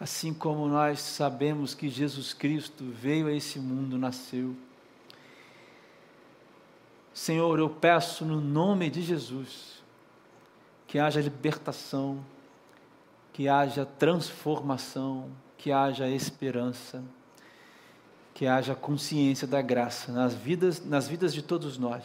Assim 0.00 0.32
como 0.32 0.66
nós 0.66 1.00
sabemos 1.00 1.74
que 1.74 1.90
Jesus 1.90 2.32
Cristo 2.32 2.82
veio 2.82 3.26
a 3.26 3.32
esse 3.34 3.58
mundo, 3.58 3.98
nasceu. 3.98 4.56
Senhor, 7.12 7.58
eu 7.58 7.68
peço 7.68 8.24
no 8.24 8.40
nome 8.40 8.88
de 8.88 9.02
Jesus 9.02 9.84
que 10.86 10.98
haja 10.98 11.20
libertação, 11.20 12.24
que 13.34 13.50
haja 13.50 13.84
transformação, 13.84 15.30
que 15.56 15.72
haja 15.72 16.08
esperança, 16.08 17.02
que 18.34 18.46
haja 18.46 18.74
consciência 18.74 19.46
da 19.46 19.62
graça 19.62 20.12
nas 20.12 20.34
vidas, 20.34 20.84
nas 20.84 21.08
vidas 21.08 21.32
de 21.32 21.42
todos 21.42 21.78
nós. 21.78 22.04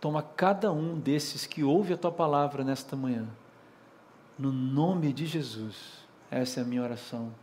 Toma 0.00 0.22
cada 0.22 0.72
um 0.72 0.98
desses 0.98 1.46
que 1.46 1.62
ouve 1.62 1.92
a 1.92 1.96
tua 1.96 2.12
palavra 2.12 2.64
nesta 2.64 2.96
manhã. 2.96 3.26
No 4.38 4.50
nome 4.50 5.12
de 5.12 5.26
Jesus. 5.26 6.00
Essa 6.30 6.60
é 6.60 6.62
a 6.62 6.66
minha 6.66 6.82
oração. 6.82 7.34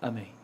Amém. 0.00 0.37